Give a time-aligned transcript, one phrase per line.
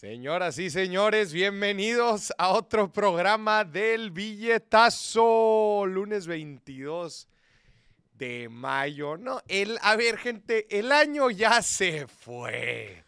[0.00, 7.28] Señoras y señores, bienvenidos a otro programa del billetazo, lunes 22
[8.14, 9.18] de mayo.
[9.18, 13.04] No, el, a ver, gente, el año ya se fue.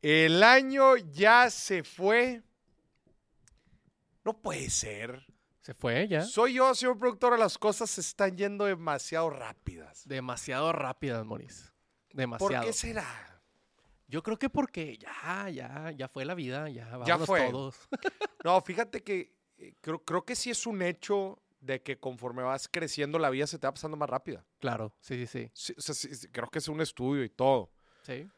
[0.00, 2.40] El año ya se fue.
[4.24, 5.26] No puede ser.
[5.60, 6.22] Se fue ya.
[6.22, 10.08] Soy yo, señor productor, las cosas se están yendo demasiado rápidas.
[10.08, 11.70] Demasiado rápidas, Maurice.
[12.14, 12.62] Demasiado.
[12.62, 13.31] ¿Por qué será?
[14.08, 17.50] Yo creo que porque ya, ya, ya fue la vida, ya Ya fue.
[17.50, 17.76] todos.
[18.44, 22.66] No, fíjate que eh, creo, creo que sí es un hecho de que conforme vas
[22.68, 24.44] creciendo la vida se te va pasando más rápida.
[24.58, 25.50] claro, sí, sí, sí.
[25.54, 27.70] Sí, o sea, sí, sí, creo que es un estudio y todo.
[28.02, 28.28] Sí.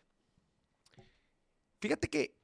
[1.81, 2.37] Fíjate que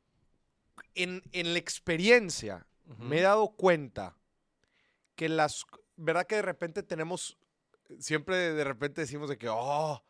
[0.95, 2.67] en, en la experiencia
[2.99, 4.17] me he dado cuenta
[5.15, 5.65] que las...
[5.97, 7.37] ¿Verdad que de repente tenemos...
[7.99, 10.03] Siempre de repente decimos de que, oh,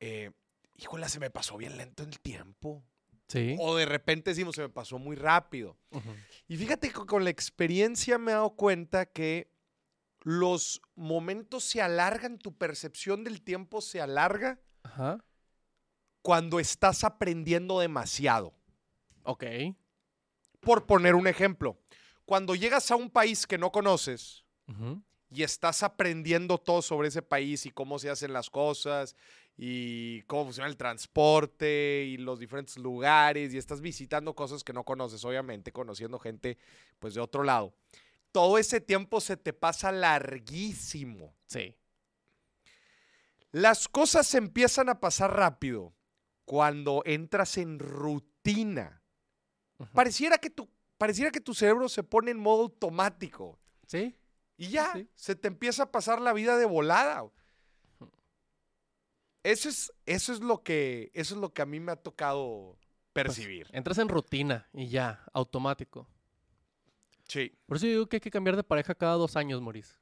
[0.00, 0.30] eh,
[0.78, 2.82] híjole, se me pasó bien lento el tiempo.
[3.26, 3.56] Sí.
[3.60, 5.76] O de repente decimos, se me pasó muy rápido.
[5.90, 6.14] Ujú.
[6.46, 9.52] Y fíjate que con la experiencia me he dado cuenta que
[10.22, 15.22] los momentos se alargan, tu percepción del tiempo se alarga Ajá.
[16.22, 18.54] cuando estás aprendiendo demasiado.
[19.24, 19.44] Ok.
[20.60, 21.78] Por poner un ejemplo,
[22.24, 25.02] cuando llegas a un país que no conoces Ujú.
[25.30, 29.16] y estás aprendiendo todo sobre ese país y cómo se hacen las cosas
[29.60, 34.84] y cómo funciona el transporte y los diferentes lugares y estás visitando cosas que no
[34.84, 36.58] conoces, obviamente, conociendo gente
[37.00, 37.74] pues de otro lado.
[38.30, 41.34] Todo ese tiempo se te pasa larguísimo.
[41.46, 41.74] Sí.
[43.50, 45.92] Las cosas empiezan a pasar rápido
[46.44, 49.02] cuando entras en rutina.
[49.92, 53.58] Pareciera que tu, pareciera que tu cerebro se pone en modo automático.
[53.88, 54.16] Sí.
[54.56, 55.08] Y ya, sí.
[55.16, 57.28] se te empieza a pasar la vida de volada.
[59.50, 62.76] Eso es, eso es lo que, eso es lo que a mí me ha tocado
[63.12, 63.66] Pues, percibir.
[63.72, 66.08] entras en rutina y ya, automático.
[67.26, 67.52] sí.
[67.66, 69.94] Por eso digo que hay que cambiar de pareja cada dos años, Maurice.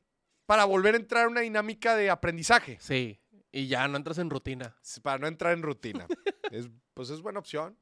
[0.46, 3.20] Para volver a entrar en una dinámica de aprendizaje, Sí.
[3.52, 4.76] Y ya no entras en rutina.
[5.02, 6.06] para no entrar en rutina.
[6.52, 7.76] Es- pues es buena opción.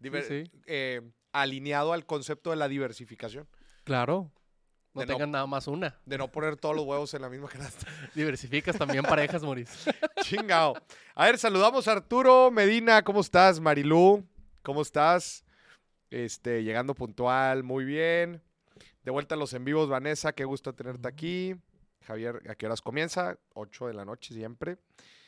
[0.00, 0.50] Diver- sí.
[0.66, 1.00] eh,
[1.32, 3.48] alineado al concepto de la diversificación.
[3.84, 4.30] Claro.
[4.98, 5.96] No tengan nada más una.
[6.04, 7.86] De no poner todos los huevos en la misma canasta.
[8.14, 9.92] Diversificas también parejas, Maurice.
[10.22, 10.74] Chingao.
[11.14, 13.02] A ver, saludamos a Arturo Medina.
[13.02, 14.24] ¿Cómo estás, Marilú?
[14.62, 15.44] ¿Cómo estás?
[16.10, 18.42] Este, llegando puntual, muy bien.
[19.04, 21.54] De vuelta a los en vivos, Vanessa, qué gusto tenerte aquí.
[22.06, 23.38] Javier, ¿a qué horas comienza?
[23.54, 24.78] 8 de la noche siempre.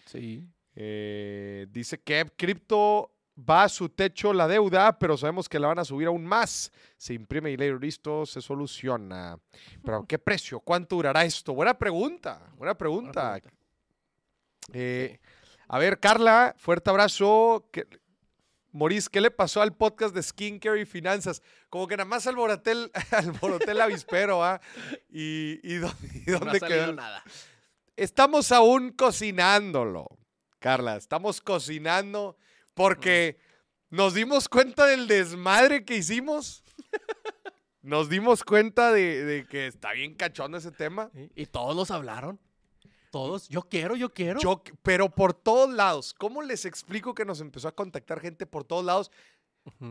[0.07, 0.47] Sí.
[0.75, 3.13] Eh, dice que Crypto
[3.49, 6.71] va a su techo la deuda, pero sabemos que la van a subir aún más.
[6.97, 9.39] Se imprime y listo, se soluciona.
[9.85, 10.61] Pero ¿a qué precio?
[10.61, 11.55] ¿Cuánto durará esto?
[11.55, 13.33] Buena pregunta, buena pregunta.
[13.41, 13.57] pregunta.
[14.73, 15.19] Eh,
[15.69, 17.69] a ver, Carla, fuerte abrazo.
[17.73, 17.87] ¿Qué-
[18.73, 21.43] Moris, ¿qué le pasó al podcast de skincare y finanzas?
[21.71, 24.61] Como que nada más alboroté el, alboroté el avispero, ¿ah?
[25.09, 26.93] ¿Y, y dónde, y No ha dónde salido quedó?
[26.95, 27.25] nada.
[27.97, 30.07] Estamos aún cocinándolo,
[30.61, 30.97] Carla.
[30.97, 32.37] Estamos cocinando
[32.75, 33.39] porque
[33.91, 36.63] nos dimos cuenta del desmadre que hicimos.
[37.83, 41.11] Nos dimos cuenta de, de que está bien cachondo ese tema.
[41.35, 42.39] Y todos nos hablaron.
[43.11, 43.49] Todos.
[43.49, 44.39] Yo quiero, yo quiero.
[44.41, 46.15] Yo, pero por todos lados.
[46.15, 49.11] ¿Cómo les explico que nos empezó a contactar gente por todos lados?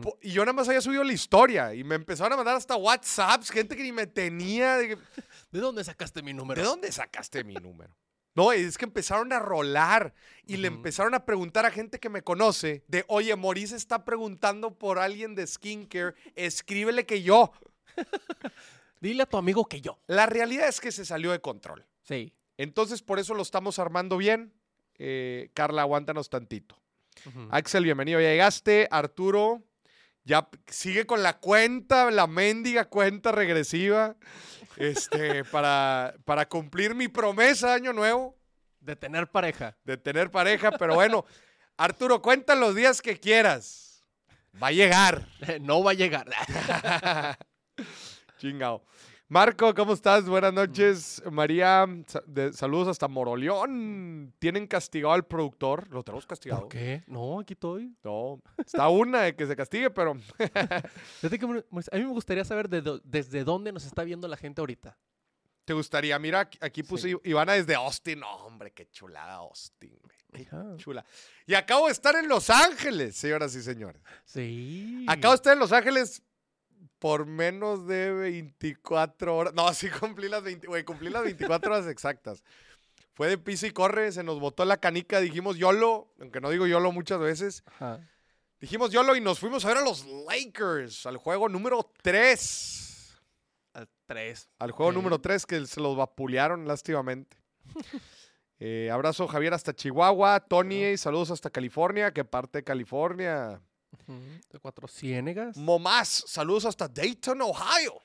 [0.02, 2.76] Po- Y yo nada más había subido la historia y me empezaron a mandar hasta
[2.76, 4.76] WhatsApps, gente que ni me tenía.
[4.76, 4.96] de que,
[5.50, 6.60] ¿De dónde sacaste mi número?
[6.60, 7.94] ¿De dónde sacaste mi número?
[8.40, 10.14] No, es que empezaron a rolar
[10.46, 14.78] y le empezaron a preguntar a gente que me conoce de, oye, Maurice está preguntando
[14.78, 17.52] por alguien de skincare, escríbele que yo.
[19.02, 19.98] Dile a tu amigo que yo.
[20.06, 21.84] La realidad es que se salió de control.
[22.02, 22.32] Sí.
[22.56, 24.54] Entonces, por eso lo estamos armando bien.
[24.94, 26.80] Eh, Carla, aguántanos tantito.
[27.50, 28.88] Axel, bienvenido, ya llegaste.
[28.90, 29.62] Arturo,
[30.24, 34.16] ya sigue con la cuenta, la mendiga cuenta regresiva,
[34.76, 38.36] este, para, para cumplir mi promesa año nuevo.
[38.80, 39.76] De tener pareja.
[39.84, 41.26] de tener pareja, pero bueno,
[41.76, 44.04] Arturo, cuenta los días que quieras.
[44.60, 45.26] Va a llegar.
[45.60, 46.26] no va a llegar.
[48.38, 48.82] Chingao.
[49.32, 50.28] Marco, ¿cómo estás?
[50.28, 51.22] Buenas noches.
[51.30, 51.86] María,
[52.26, 54.34] de- saludos hasta Moroleón.
[54.40, 55.88] ¿Tienen castigado al productor?
[55.90, 56.62] ¿Lo tenemos castigado?
[56.62, 57.04] ¿Por qué?
[57.06, 57.94] No, aquí estoy.
[58.02, 60.14] No, está una de que se castigue, pero
[61.70, 64.98] Maurice, a mí me gustaría saber de desde dónde nos está viendo la gente ahorita.
[65.64, 66.18] ¿te gustaría?
[66.18, 67.16] Mira, aquí- puse Sí.
[67.22, 68.18] Ivana desde Austin.
[68.18, 69.96] No, hombre, qué chulada Austin.
[70.32, 70.48] qué.
[70.78, 71.04] Chula.
[71.46, 74.02] Y acabo de estar en Los Ángeles, señoras y señores.
[74.24, 75.06] Sí.
[75.08, 76.20] Acabo de estar en Los Ángeles
[77.00, 79.54] por menos de 24 horas.
[79.54, 82.44] No, sí cumplí las 20, güey, cumplí las 24 horas exactas.
[83.14, 86.66] Fue de pisa y corre, se nos botó la canica, dijimos YOLO, aunque no digo
[86.66, 87.64] YOLO muchas veces.
[87.66, 88.00] Ajá.
[88.60, 93.20] Dijimos YOLO y nos fuimos a ver a los Lakers, al juego número 3.
[93.72, 94.50] Al 3.
[94.58, 97.36] Al juego número 3 que se los vapulearon lástimamente.
[98.62, 103.58] Eh, abrazo Javier hasta Chihuahua, Tony, saludos hasta California, que parte de California.
[104.50, 105.56] De cuatro ciénegas.
[105.56, 108.00] Momás, saludos hasta Dayton, Ohio.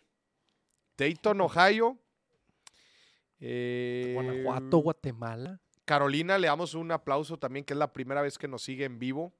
[0.97, 1.97] Dayton, Ohio.
[3.39, 5.59] Eh, Guanajuato, Guatemala.
[5.83, 8.97] Carolina, le damos un aplauso también, que es la primera vez que nos sigue en
[8.97, 9.33] vivo,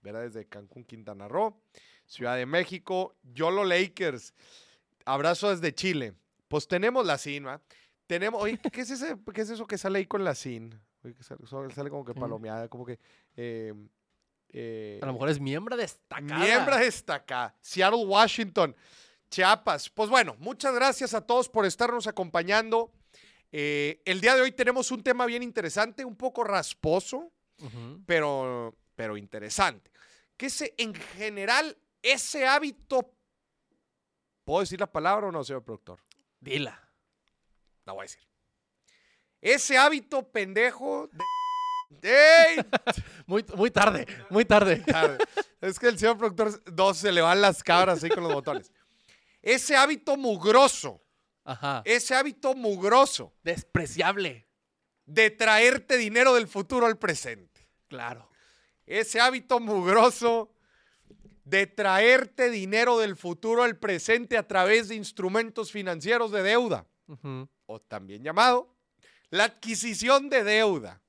[0.00, 0.22] ¿verdad?
[0.22, 1.60] Desde Cancún, Quintana Roo.
[2.06, 4.34] Ciudad de México, YOLO Lakers.
[5.04, 6.14] Abrazo desde Chile.
[6.48, 7.60] Pues tenemos la CIN, ¿va?
[8.06, 10.78] Tenemos, oye, ¿qué es, ese, ¿qué es eso que sale ahí con la CIN?
[11.04, 12.20] Oye, que sale, como que ¿Qué?
[12.20, 12.98] palomeada, como que...
[13.36, 13.74] eh,
[14.50, 16.38] eh, A lo mejor es miembro destacada.
[16.38, 17.54] Miembro destacada.
[17.60, 18.74] Seattle, Washington,
[19.30, 19.90] Chiapas.
[19.90, 22.92] Pues bueno, muchas gracias a todos por estarnos acompañando.
[23.52, 27.32] Eh, el día de hoy tenemos un tema bien interesante, un poco rasposo,
[28.06, 29.90] pero, pero interesante.
[30.36, 33.14] Que es en general ese hábito.
[34.44, 36.00] ¿Puedo decir la palabra o no, señor productor?
[36.40, 36.88] Dila.
[37.84, 38.22] La voy a decir.
[39.40, 41.37] Ese hábito pendejo de.
[42.02, 42.58] ¡Ey!
[43.26, 44.76] Muy, muy tarde, muy tarde.
[44.80, 45.18] Tarde.
[45.60, 48.72] Es que el señor productor no se le van las cabras ahí con los botones.
[49.42, 51.02] Ese hábito mugroso,
[51.44, 51.82] Ajá.
[51.84, 54.46] ese hábito mugroso Despreciable.
[55.06, 57.68] de traerte dinero del futuro al presente.
[57.88, 58.28] Claro.
[58.86, 60.54] Ese hábito mugroso
[61.44, 66.86] de traerte dinero del futuro al presente a través de instrumentos financieros de deuda,
[67.66, 68.74] o también llamado
[69.30, 71.00] la adquisición de deuda.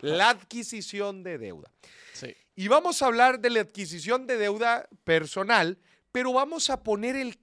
[0.00, 1.72] La adquisición de deuda.
[2.12, 2.34] Sí.
[2.54, 5.78] Y vamos a hablar de la adquisición de deuda personal,
[6.10, 7.38] pero vamos a poner el,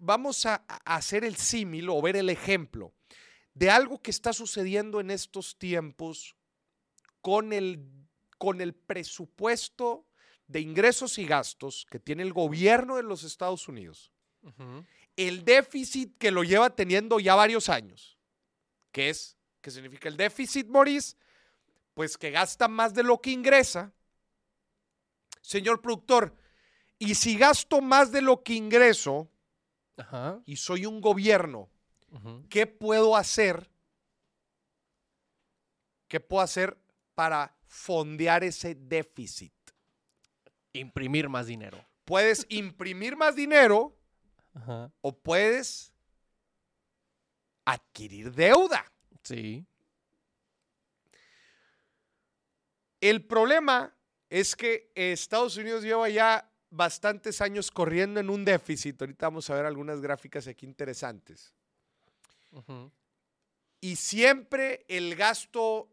[0.00, 2.92] vamos a, hacer el símil o ver el ejemplo
[3.54, 6.34] de algo que está sucediendo en estos tiempos
[7.20, 7.86] con el,
[8.38, 10.06] con el presupuesto
[10.46, 14.12] de ingresos y gastos que tiene el gobierno de los Estados Unidos.
[15.16, 18.18] El déficit que lo lleva teniendo ya varios años.
[18.92, 19.38] ¿Qué es?
[19.60, 21.16] ¿Qué significa el déficit, Maurice?
[21.94, 23.92] Pues que gasta más de lo que ingresa.
[25.40, 26.34] Señor productor,
[26.98, 29.30] y si gasto más de lo que ingreso
[29.96, 30.40] Ajá.
[30.46, 31.68] y soy un gobierno.
[32.48, 33.68] ¿qué puedo hacer?
[36.06, 36.78] ¿Qué puedo hacer
[37.14, 39.52] para fondear ese déficit?
[40.72, 41.84] Imprimir más dinero.
[42.04, 43.96] Puedes imprimir más dinero
[44.54, 44.92] Ajá.
[45.00, 45.92] o puedes
[47.64, 48.84] adquirir deuda.
[49.24, 49.66] Sí.
[53.04, 53.94] El problema
[54.30, 58.98] es que Estados Unidos lleva ya bastantes años corriendo en un déficit.
[58.98, 61.52] Ahorita vamos a ver algunas gráficas aquí interesantes.
[63.82, 65.90] Y siempre el gasto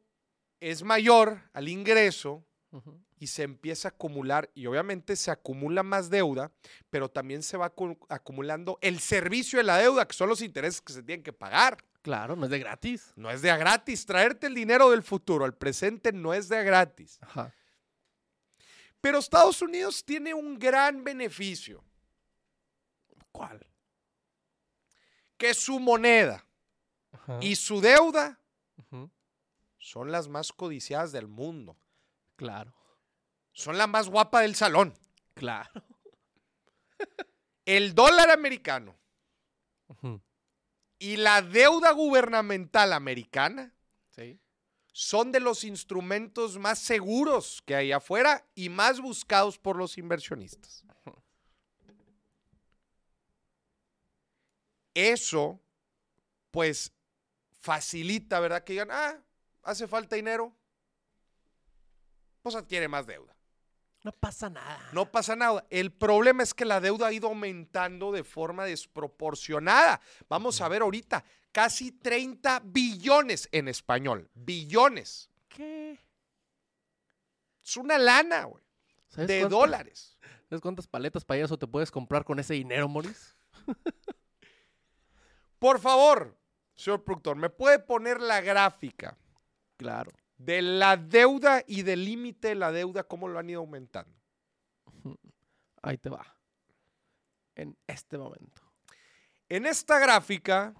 [0.61, 2.45] es mayor al ingreso
[3.19, 6.49] y se empieza a acumular y obviamente se acumula más deuda,
[6.89, 10.79] pero también se va acu- acumulando el servicio de la deuda, que son los intereses
[10.79, 11.77] que se tienen que pagar.
[12.01, 13.13] Claro, no es de gratis.
[13.15, 14.05] No es de a gratis.
[14.05, 17.19] Traerte el dinero del futuro al presente no es de a gratis.
[17.21, 17.53] Ajá.
[19.01, 21.83] Pero Estados Unidos tiene un gran beneficio,
[23.31, 23.65] ¿Cuál?
[25.37, 26.45] que su moneda
[27.11, 27.39] Ajá.
[27.41, 28.37] y su deuda
[29.79, 31.75] son las más codiciadas del mundo.
[32.35, 32.71] Claro.
[33.51, 34.93] Son la más guapa del salón.
[35.33, 35.71] Claro.
[37.65, 38.95] El dólar americano.
[41.01, 43.73] Y la deuda gubernamental americana
[44.11, 44.39] Sí.
[44.93, 50.85] son de los instrumentos más seguros que hay afuera y más buscados por los inversionistas.
[54.93, 55.59] Eso,
[56.51, 56.91] pues,
[57.61, 58.63] facilita, ¿verdad?
[58.63, 59.17] Que digan, ah,
[59.63, 60.53] hace falta dinero,
[62.43, 63.35] pues adquiere más deuda.
[64.03, 64.89] No pasa nada.
[64.93, 65.65] No pasa nada.
[65.69, 70.01] El problema es que la deuda ha ido aumentando de forma desproporcionada.
[70.27, 74.29] Vamos a ver ahorita, casi 30 billones en español.
[74.33, 75.29] Billones.
[75.49, 75.99] ¿Qué?
[77.63, 78.63] Es una lana, güey.
[79.09, 80.17] ¿Sabes De dólares.
[80.49, 83.37] ¿Sabes cuántas paletas payaso te puedes comprar con ese dinero, Moris?
[85.59, 86.35] Por favor,
[86.75, 89.15] señor productor, ¿me puede poner la gráfica
[89.77, 90.11] Claro.
[90.45, 94.15] De la deuda y del límite de la deuda, cómo lo han ido aumentando?
[95.81, 96.35] Ahí te va.
[97.55, 98.61] En este momento.
[99.49, 100.73] En esta gráfica,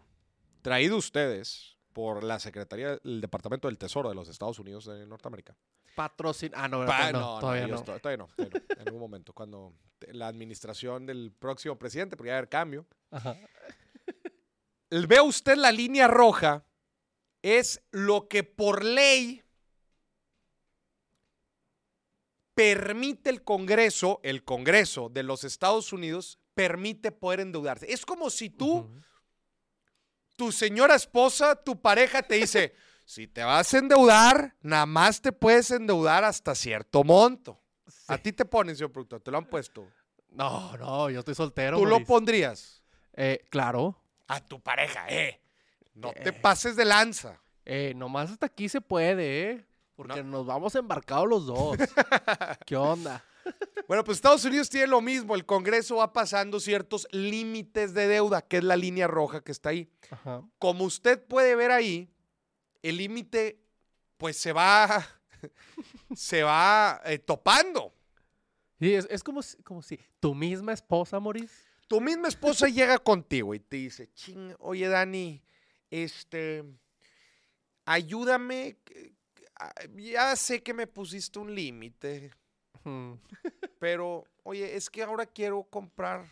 [0.62, 5.56] traído ustedes por la Secretaría del Departamento del Tesoro de los Estados Unidos de Norteamérica.
[5.96, 6.52] Patrocin...
[6.56, 7.84] Ah, no, Pa- no, todavía no.
[7.84, 9.74] todavía no, todavía no, en algún momento, cuando
[10.14, 12.88] la administración del próximo presidente, porque va a haber cambio.
[13.12, 13.38] Ajá.
[14.90, 16.66] Ve usted la línea roja,
[17.42, 19.44] es lo que por ley
[22.54, 27.92] permite el Congreso, el Congreso de los Estados Unidos, permite poder endeudarse.
[27.92, 28.90] Es como si tú,
[30.36, 32.74] tu señora esposa, tu pareja te dice,
[33.06, 37.60] si te vas a endeudar, nada más te puedes endeudar hasta cierto monto.
[38.08, 39.88] A ti te ponen, señor productor, te lo han puesto.
[40.30, 41.78] No, no, yo estoy soltero.
[41.78, 42.84] ¿Tú lo pondrías?
[43.14, 44.02] Eh, claro.
[44.28, 45.42] A tu pareja, eh.
[45.94, 46.34] No te Eh.
[46.34, 47.42] pases de lanza.
[47.66, 49.66] Eh, nomás hasta aquí se puede, ¿eh?
[50.08, 51.78] Porque nos vamos embarcados los dos.
[52.66, 53.24] ¿Qué onda?
[53.88, 55.36] Bueno, pues Estados Unidos tiene lo mismo.
[55.36, 59.70] El Congreso va pasando ciertos límites de deuda, que es la línea roja que está
[59.70, 59.90] ahí.
[60.10, 60.44] Ajá.
[60.58, 62.10] Como usted puede ver ahí,
[62.82, 63.60] el límite,
[64.18, 65.06] pues se va,
[66.16, 67.94] se va eh, topando.
[68.80, 71.54] Sí, es, es como, si, como si tu misma esposa, Maurice.
[71.88, 75.44] Tu misma esposa llega contigo y te dice, ching, oye Dani,
[75.92, 76.64] este,
[77.86, 78.78] ayúdame,
[79.96, 82.32] ya sé que me pusiste un límite,
[83.80, 86.26] pero oye, es que ahora quiero comprar,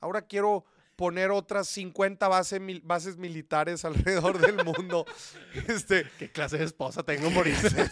[0.00, 0.64] ahora quiero
[0.96, 5.04] poner otras 50 base mil- bases militares alrededor del mundo,
[5.68, 7.90] este, ¿Qué clase de esposa tengo, Maurice?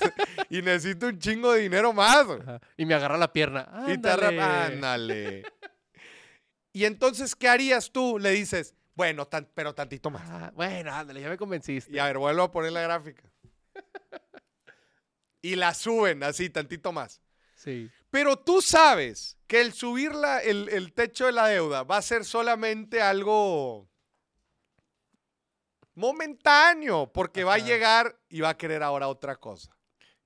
[0.50, 2.26] y necesito un chingo de dinero más.
[2.28, 2.60] Ajá.
[2.76, 3.68] Y me agarra la pierna.
[3.88, 4.40] Y te Ándale.
[4.40, 5.42] ándale.
[6.72, 8.18] Y entonces, ¿qué harías tú?
[8.18, 10.22] Le dices, bueno, tan- pero tantito más.
[10.28, 11.92] Ah, bueno, ándale, ya me convenciste.
[11.94, 13.22] Y a ver, vuelvo a poner la gráfica.
[15.44, 17.20] Y la suben así, tantito más.
[17.54, 17.90] Sí.
[18.08, 22.02] Pero tú sabes que el subir la- el, el techo de la deuda va a
[22.02, 23.86] ser solamente algo
[25.94, 29.76] momentáneo, porque va a llegar y va a querer ahora otra cosa.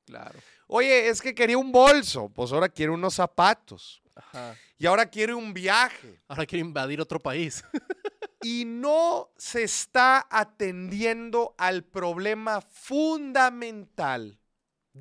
[0.06, 0.38] Claro.
[0.68, 4.00] Oye, es que quería un bolso, pues ahora quiere unos zapatos.
[4.14, 4.56] Ajá.
[4.78, 6.20] Y ahora quiere un viaje.
[6.28, 7.64] Ahora quiero invadir otro país.
[8.40, 14.37] y no se está atendiendo al problema fundamental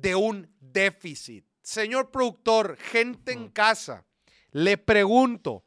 [0.00, 1.46] de un déficit.
[1.62, 4.06] Señor productor, gente en casa,
[4.52, 5.64] le pregunto,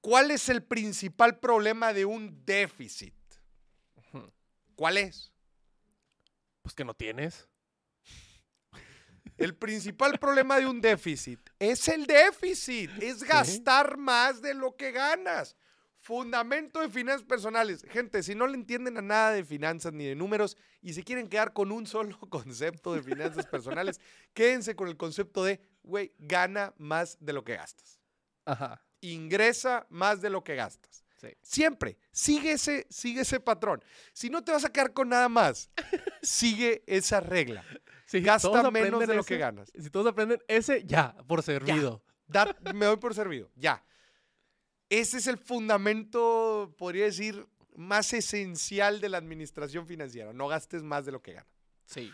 [0.00, 3.14] ¿cuál es el principal problema de un déficit?
[4.74, 5.32] ¿Cuál es?
[6.62, 7.48] Pues que no tienes.
[9.36, 14.92] El principal problema de un déficit es el déficit, es gastar más de lo que
[14.92, 15.56] ganas.
[16.04, 17.82] Fundamento de finanzas personales.
[17.88, 21.30] Gente, si no le entienden a nada de finanzas ni de números y se quieren
[21.30, 23.98] quedar con un solo concepto de finanzas personales,
[24.34, 28.02] quédense con el concepto de, güey, gana más de lo que gastas.
[28.44, 28.84] Ajá.
[29.00, 31.06] Ingresa más de lo que gastas.
[31.16, 31.28] Sí.
[31.40, 33.82] Siempre, sigue ese, sigue ese patrón.
[34.12, 35.70] Si no te vas a quedar con nada más,
[36.20, 37.64] sigue esa regla.
[38.06, 39.72] Sí, Gasta menos de lo que ganas.
[39.80, 42.04] Si todos aprenden ese, ya, por servido.
[42.26, 43.50] Da- me doy por servido.
[43.56, 43.82] Ya.
[44.88, 50.32] Ese es el fundamento, podría decir, más esencial de la administración financiera.
[50.32, 51.52] No gastes más de lo que ganas.
[51.86, 52.12] Sí.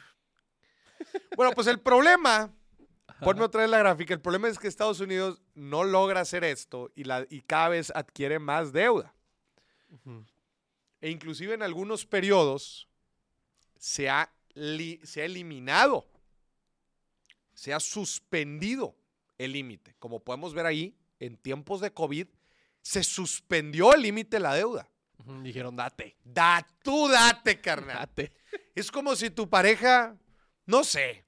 [1.37, 2.53] Bueno, pues el problema,
[3.21, 6.91] ponme otra vez la gráfica, el problema es que Estados Unidos no logra hacer esto
[6.95, 9.15] y, la, y cada vez adquiere más deuda.
[11.01, 12.89] E inclusive en algunos periodos
[13.79, 16.07] se ha, li- se ha eliminado,
[17.55, 18.95] se ha suspendido
[19.39, 19.95] el límite.
[19.99, 22.29] Como podemos ver ahí, en tiempos de COVID,
[22.83, 24.89] se suspendió el límite de la deuda.
[25.43, 26.17] Dijeron, date.
[26.25, 27.99] Da, tú date, carnal.
[27.99, 28.33] Date.
[28.75, 30.17] Es como si tu pareja,
[30.67, 31.25] no sé.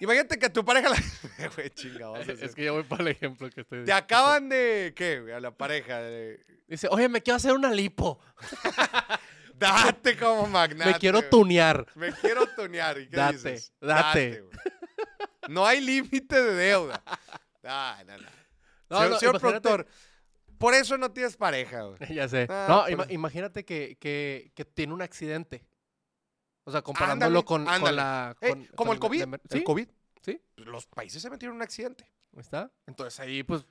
[0.00, 0.96] Imagínate que tu pareja la...
[1.56, 3.92] Güey, chingado, vamos a hacer- Es que yo voy para el ejemplo que estoy Te
[3.92, 4.94] acaban de...
[4.96, 5.22] ¿Qué?
[5.36, 6.00] A la pareja.
[6.00, 8.18] de- Dice, oye, me quiero hacer una lipo.
[9.54, 10.92] Date como magnate.
[10.92, 11.86] me quiero tunear.
[11.94, 12.98] Me quiero tunear.
[12.98, 13.74] ¿Y qué Date, dices?
[13.78, 14.42] date.
[15.48, 17.02] no hay límite de deuda.
[17.62, 18.26] Ah, no, no.
[18.90, 19.86] No, señor no, señor imagínate- productor,
[20.58, 21.98] por eso no tienes pareja, güey.
[22.14, 22.46] ya sé.
[22.50, 25.64] Ah, no, ima- imagínate que, que, que tiene un accidente.
[26.64, 27.96] O sea, comparándolo Ándale, con, con ándale.
[27.96, 28.36] la...
[28.40, 29.24] Eh, con- como con el COVID.
[29.26, 29.64] la El.
[29.64, 29.88] COVID.
[30.22, 30.40] Sí.
[30.56, 32.04] Los países se metieron en un accidente.
[32.34, 32.70] Ahí ¿Está?
[32.86, 33.64] Entonces ahí, pues...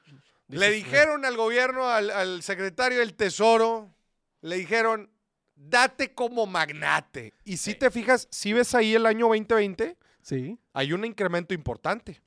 [0.47, 3.93] Le dices, dijeron al gobierno, al, al secretario del Tesoro,
[4.41, 5.11] le dijeron,
[5.55, 7.33] date como magnate.
[7.43, 7.77] Y si Sí.
[7.77, 10.57] te fijas, si ves ahí el año 2020, Sí.
[10.73, 12.23] hay un incremento importante.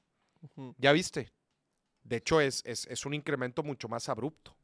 [0.78, 1.32] ¿Ya viste?
[2.02, 4.56] De hecho, es, es, es un incremento mucho más abrupto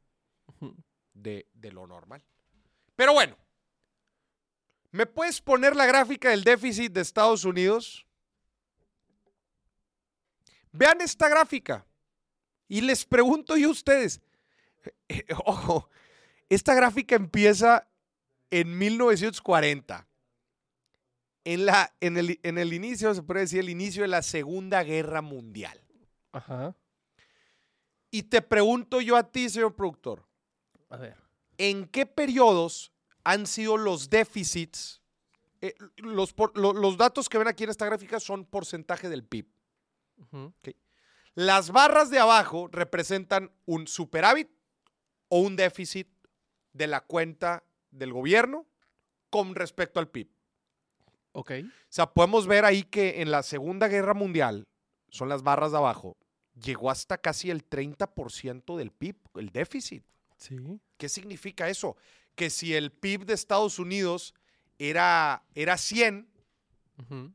[1.13, 2.23] de, de lo normal.
[2.95, 3.37] Pero bueno,
[4.91, 8.05] ¿me puedes poner la gráfica del déficit de Estados Unidos?
[10.71, 11.85] Vean esta gráfica.
[12.67, 14.21] Y les pregunto yo a ustedes,
[15.07, 15.89] eh, ojo,
[16.49, 17.87] esta gráfica empieza
[18.51, 20.07] en 1940.
[21.45, 24.83] En, la, en, el, en el inicio, se puede decir, el inicio de la Segunda
[24.83, 25.81] Guerra Mundial.
[26.31, 26.75] Ajá.
[28.11, 30.25] Y te pregunto yo a ti, señor productor,
[30.89, 31.15] A ver.
[31.57, 32.91] ¿en qué periodos
[33.23, 35.01] han sido los déficits?
[35.61, 39.25] eh, los, por- lo- los datos que ven aquí en esta gráfica son porcentaje del
[39.25, 39.45] PIB.
[41.35, 44.49] Las barras de abajo representan un superávit
[45.27, 46.07] o un déficit
[46.73, 48.67] de la cuenta del gobierno
[49.29, 50.29] con respecto al PIB.
[51.33, 51.51] Ok.
[51.61, 54.65] O sea, podemos ver ahí que en la Segunda Guerra Mundial,
[55.09, 56.15] son las barras de abajo,
[56.61, 60.03] llegó hasta casi el 30% del PIB, el déficit.
[60.37, 60.57] Sí.
[60.97, 61.95] ¿Qué significa eso?
[62.35, 64.33] Que si el PIB de Estados Unidos
[64.77, 66.29] era, era 100,
[66.97, 67.31] Ujú.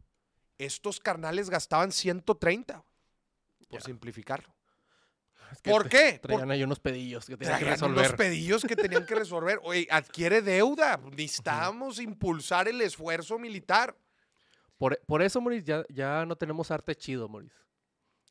[0.58, 2.82] estos carnales gastaban 130,
[3.68, 3.84] por Ya.
[3.84, 4.54] simplificarlo.
[5.52, 6.18] Es que ¿Por qué?
[6.22, 8.16] Traían ahí unos pedillos que tenían que Traían unos resolver.
[8.16, 9.60] pedillos que tenían que resolver.
[9.62, 10.96] Oye, adquiere deuda.
[11.12, 13.96] Necesitábamos impulsar el esfuerzo militar.
[14.78, 17.52] Por, por eso, Moris, ya, ya no tenemos arte chido, Moris.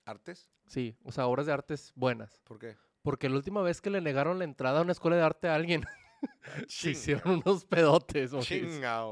[0.05, 0.50] ¿Artes?
[0.67, 2.41] Sí, o sea, obras de artes buenas.
[2.43, 2.77] ¿Por qué?
[3.01, 5.55] Porque la última vez que le negaron la entrada a una escuela de arte a
[5.55, 5.83] alguien,
[6.67, 8.31] se hicieron unos pedotes.
[8.41, 9.03] Chinga.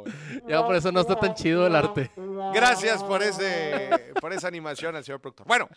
[0.47, 2.11] Ya por eso no está tan chido el arte.
[2.53, 5.47] Gracias por, ese, por esa animación al señor productor.
[5.47, 5.69] Bueno,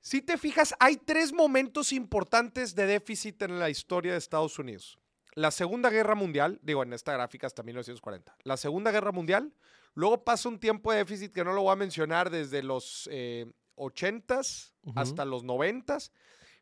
[0.00, 4.98] si te fijas, hay tres momentos importantes de déficit en la historia de Estados Unidos.
[5.34, 8.36] La Segunda Guerra Mundial, digo, en esta gráfica hasta 1940.
[8.44, 9.52] La Segunda Guerra Mundial,
[9.94, 13.50] luego pasa un tiempo de déficit que no lo voy a mencionar desde los eh,
[13.76, 14.98] 80s Ujú.
[14.98, 16.10] hasta los 90s,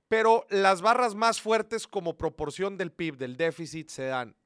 [0.08, 4.36] pero las barras más fuertes como proporción del PIB, del déficit, se dan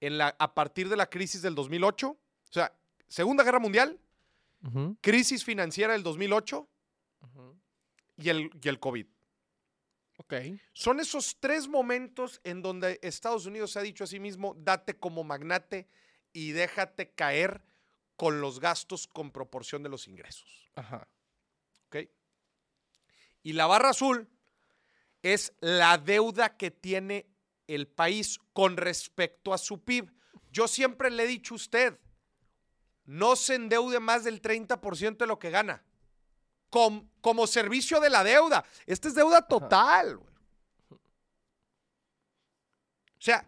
[0.00, 2.18] en la, a partir de la crisis del 2008, o
[2.52, 2.76] sea,
[3.08, 3.98] Segunda Guerra Mundial,
[4.66, 6.66] Ujú, crisis financiera del 2008
[7.22, 7.56] ujú.
[8.16, 9.06] y el, y el COVID.
[10.16, 10.34] Ok.
[10.72, 14.94] Son esos tres momentos en donde Estados Unidos se ha dicho a sí mismo, date
[14.94, 15.86] como magnate
[16.32, 17.62] y déjate caer
[18.16, 20.70] con los gastos con proporción de los ingresos.
[20.76, 21.06] Ajá.
[21.94, 22.08] ¿Ok?
[23.42, 24.28] Y la barra azul
[25.22, 27.26] es la deuda que tiene
[27.66, 30.10] el país con respecto a su PIB.
[30.50, 31.98] Yo siempre le he dicho a usted,
[33.04, 35.82] no se endeude más del 30% de lo que gana.
[36.70, 38.64] Com- como servicio de la deuda.
[38.86, 40.16] Esta es deuda total.
[43.10, 43.46] O sea,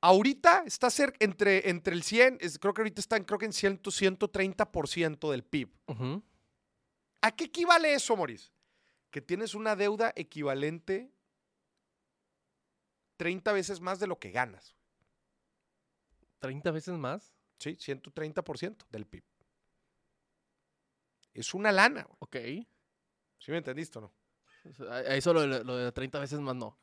[0.00, 3.46] ahorita está cerca entre, entre el 100, es- creo que ahorita está en, creo que
[3.46, 5.70] en 100, 130% del PIB.
[5.88, 6.22] Ujú.
[7.22, 8.52] ¿A qué equivale eso, Moris?
[9.10, 11.10] Que tienes una deuda equivalente
[13.16, 14.74] 30 veces más de lo que ganas.
[16.40, 17.34] 30 veces más.
[17.58, 19.22] Sí, 130% del PIB.
[21.34, 22.02] Es una lana.
[22.02, 22.16] güey.
[22.18, 22.66] Ok.
[23.38, 24.12] ¿Sí me entendiste o no?
[25.06, 26.76] Eso lo, de- lo de 30 veces más no.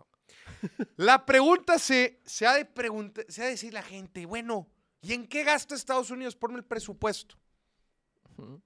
[0.97, 4.69] La pregunta se, se, ha de pregunta- se ha de decir la gente, bueno,
[5.01, 6.35] ¿y en qué gasta Estados Unidos?
[6.35, 7.35] Ponme el presupuesto.
[8.37, 8.61] Ujú.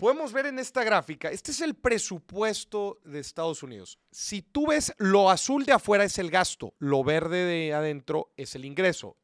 [0.00, 3.98] Podemos ver en esta gráfica, este es el presupuesto de Estados Unidos.
[4.10, 8.54] Si tú ves lo azul de afuera es el gasto, lo verde de adentro es
[8.54, 9.18] el ingreso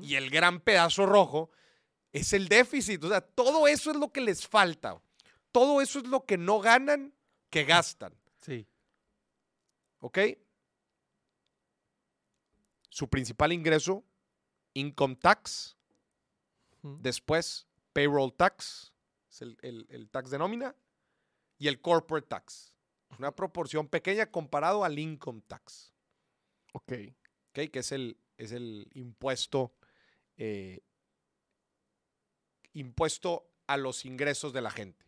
[0.00, 1.50] y el gran pedazo rojo
[2.10, 3.04] es el déficit.
[3.04, 4.98] O sea, todo eso es lo que les falta.
[5.52, 7.12] Todo eso es lo que no ganan,
[7.50, 8.14] que gastan.
[8.40, 8.66] Sí.
[10.00, 10.18] ¿Ok?
[12.88, 14.04] Su principal ingreso,
[14.72, 15.76] income tax,
[16.80, 18.93] después payroll tax,
[19.34, 20.74] es el, el- el tax de nómina,
[21.58, 22.72] y el corporate tax.
[23.18, 25.92] Una proporción pequeña comparado al income tax,
[26.72, 26.92] Ok.
[27.50, 27.70] ¿ok?
[27.70, 29.72] que es el, es el impuesto,
[30.36, 30.80] eh,
[32.72, 35.04] impuesto a los ingresos de la gente.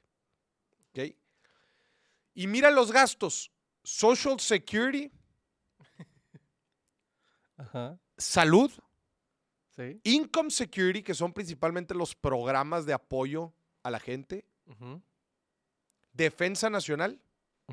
[0.90, 1.16] ¿ok?
[2.34, 3.50] Y mira los gastos.
[3.82, 5.10] Social Security,
[7.56, 7.98] Ajá.
[8.16, 8.70] salud,
[9.76, 10.00] Sí.
[10.04, 13.52] Income Security, que son principalmente los programas de apoyo
[13.86, 14.44] a la gente.
[16.12, 17.20] Defensa Nacional.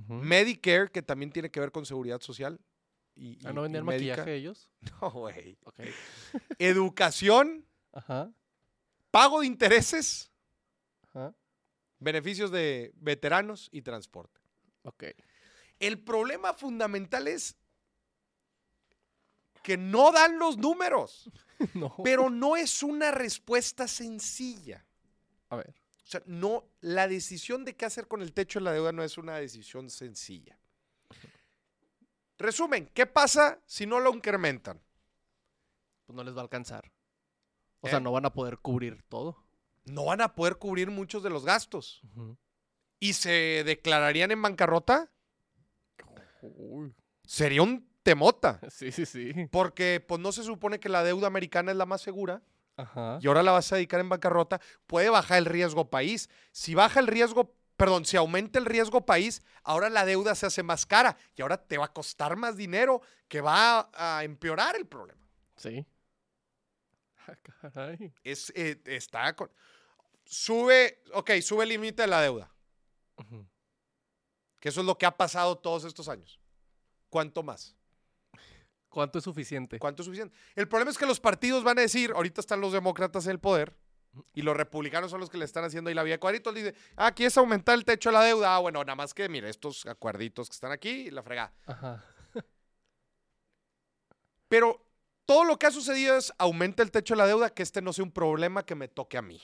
[0.08, 2.60] Medicare, que también tiene que ver con seguridad social.
[3.15, 4.69] Y, Ah, y- ¿no vendían maquillaje ellos?
[5.02, 5.56] No, güey.
[5.65, 5.80] Ok.
[6.60, 8.32] Educación, Ajá.
[9.12, 10.32] pago de intereses,
[11.10, 11.36] Ajá.
[11.99, 14.39] beneficios de veteranos y transporte.
[14.84, 15.04] Ok.
[15.80, 17.56] El problema fundamental es
[19.62, 21.30] que no dan los números,
[21.76, 21.95] no.
[22.04, 24.84] pero no es una respuesta sencilla.
[25.49, 25.76] A ver.
[26.04, 29.04] O sea, no, la decisión de qué hacer con el techo de la deuda no
[29.04, 30.58] es una decisión sencilla.
[32.38, 34.82] Resumen, ¿qué pasa si no lo incrementan?
[36.06, 36.92] Pues no les va a alcanzar.
[37.80, 37.89] O ¿Eh?
[37.89, 39.44] sea, no van a poder cubrir todo.
[39.86, 42.02] No van a poder cubrir muchos de los gastos.
[43.00, 45.12] ¿Y se declararían en bancarrota?
[46.42, 46.94] Uy.
[47.26, 48.60] Sería un temota.
[48.70, 49.34] Sí, sí, sí.
[49.52, 52.42] Porque pues no se supone que la deuda americana es la más segura
[52.76, 53.20] Ajá.
[53.22, 56.30] y ahora la vas a dedicar en bancarrota, puede bajar el riesgo país.
[56.52, 60.64] Si baja el riesgo, perdón, si aumenta el riesgo país, ahora la deuda se hace
[60.64, 64.76] más cara y ahora te va a costar más dinero que va a, a empeorar
[64.76, 65.28] el problema.
[65.56, 65.86] Sí.
[67.26, 67.38] Ah,
[67.72, 68.14] caray.
[68.22, 69.50] Es, eh, está con...
[70.26, 72.52] sube, ok, sube el límite de la deuda,
[74.60, 76.42] que eso es lo que ha pasado todos estos años.
[77.10, 77.78] ¿Cuánto más?
[78.94, 79.80] ¿Cuánto es suficiente?
[79.80, 80.38] ¿Cuánto es suficiente?
[80.56, 83.40] El problema es que los partidos van a decir, ahorita están los demócratas en el
[83.40, 83.76] poder
[84.36, 86.54] y los republicanos son los que le están haciendo ahí la de cuadritos.
[86.54, 88.56] Dice, ah, aquí es aumentar el techo de la deuda.
[88.56, 91.52] Ah, bueno, nada más que, mire, estos acuerditos que están aquí la fregada.
[91.66, 92.06] Ajá.
[94.48, 94.86] Pero
[95.26, 97.94] todo lo que ha sucedido es aumenta el techo de la deuda, que este no
[97.94, 99.42] sea un problema que me toque a mí.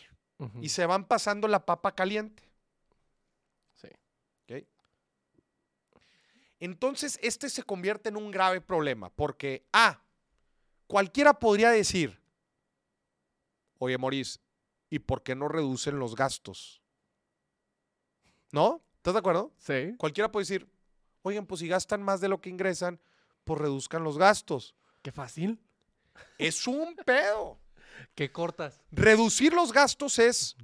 [0.62, 2.44] Y se van pasando la papa caliente.
[3.74, 3.90] Sí.
[4.44, 4.64] ¿ok?
[6.60, 10.04] Entonces, este se convierte en un grave problema, porque, ah,
[10.88, 12.22] cualquiera podría decir,
[13.78, 14.40] oye, Maurice,
[14.90, 16.82] ¿y por qué no reducen los gastos?
[18.52, 18.82] ¿No?
[18.98, 19.54] ¿Estás de acuerdo?
[19.58, 19.96] Sí.
[19.98, 20.70] Cualquiera puede decir,
[21.22, 23.00] oigan, pues si gastan más de lo que ingresan,
[23.46, 24.76] pues reduzcan los gastos.
[25.02, 25.60] Qué fácil.
[26.38, 27.60] Es un pedo.
[28.16, 28.82] ¿Qué cortas?
[28.92, 30.58] Reducir los gastos es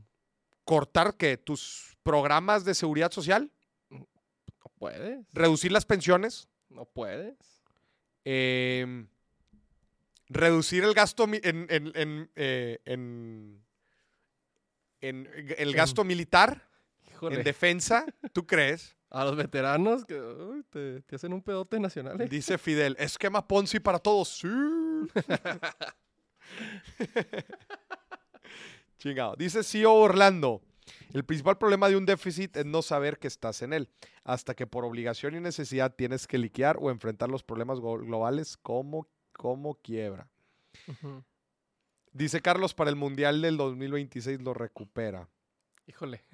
[0.65, 3.51] cortar que tus programas de seguridad social,
[4.77, 5.25] puedes.
[5.33, 7.35] reducir las pensiones, No puedes.
[8.23, 9.07] em,
[10.29, 13.63] reducir el gasto en, en- en, eh, en-
[15.01, 16.67] en el gasto militar,
[17.11, 17.38] Híjole.
[17.38, 18.05] en defensa.
[18.33, 18.95] ¿Tú crees?
[19.11, 22.19] A los veteranos que uy, te, te hacen un pedote nacional.
[22.19, 22.27] ¿eh?
[22.27, 24.39] Dice Fidel, esquema Ponzi para todos.
[24.39, 24.47] Sí.
[28.97, 29.35] Chingado.
[29.38, 30.61] Dice CEO Orlando.
[31.13, 33.89] El principal problema de un déficit es no saber que estás en él,
[34.24, 39.08] hasta que por obligación y necesidad tienes que liquidar o enfrentar los problemas globales como,
[39.34, 40.30] como quiebra.
[42.12, 45.30] Dice Carlos, para el Mundial del 2026 lo recupera.
[45.88, 46.26] Híjole.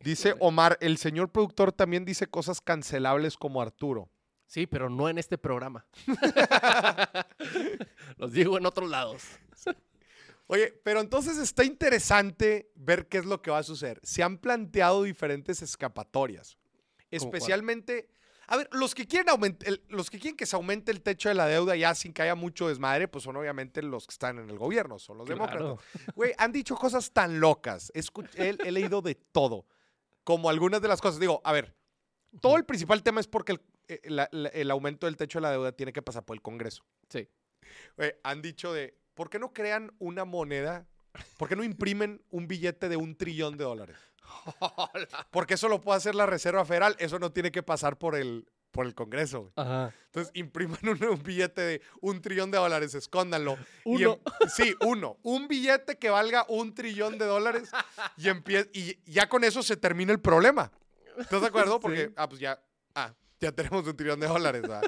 [0.00, 0.34] Dice.
[0.40, 4.10] Omar, el señor productor también dice cosas cancelables como Arturo.
[4.46, 5.86] Sí, pero no en este programa.
[8.16, 9.22] Los digo en otros lados.
[10.52, 14.00] Oye, pero entonces está interesante ver qué es lo que va a suceder.
[14.02, 16.58] Se han planteado diferentes escapatorias.
[17.10, 18.10] Especialmente,
[18.48, 19.28] a ver, los que quieren
[19.64, 22.20] el- los que quieren que se aumente el techo de la deuda ya sin que
[22.20, 25.78] haya mucho desmadre, pues son obviamente los que están en el gobierno, son los demócratas.
[26.14, 27.90] Güey, han dicho cosas tan locas.
[27.94, 29.66] He, escu- he- he leído de todo.
[30.24, 31.18] Como algunas de las cosas.
[31.18, 31.74] Digo, a ver,
[32.42, 35.72] todo el principal tema es porque el, eh, el aumento del techo de la deuda
[35.72, 36.84] tiene que pasar por el Congreso.
[37.08, 37.26] Sí.
[37.96, 40.86] Güey, han dicho de, ¿por qué no crean una moneda?
[41.36, 43.96] ¿Por qué no imprimen un billete de un trillón de dólares?
[45.30, 46.96] Porque eso lo puede hacer la Reserva Federal.
[46.98, 49.52] Eso no tiene que pasar por el, por el Congreso.
[49.56, 49.92] Ajá.
[50.06, 53.58] Entonces, impriman un, un billete de un trillón de dólares, escóndanlo.
[53.84, 54.20] Uno.
[54.40, 55.18] em- sí, uno.
[55.22, 57.70] Un billete que valga un trillón de dólares
[58.72, 60.72] y, ya con eso se termina el problema.
[61.18, 61.78] ¿Estás de acuerdo?
[61.78, 62.12] Porque, Sí.
[62.16, 62.62] ah, pues ya,
[62.94, 64.62] ah, ya tenemos un trillón de dólares.
[64.62, 64.82] ¿verdad?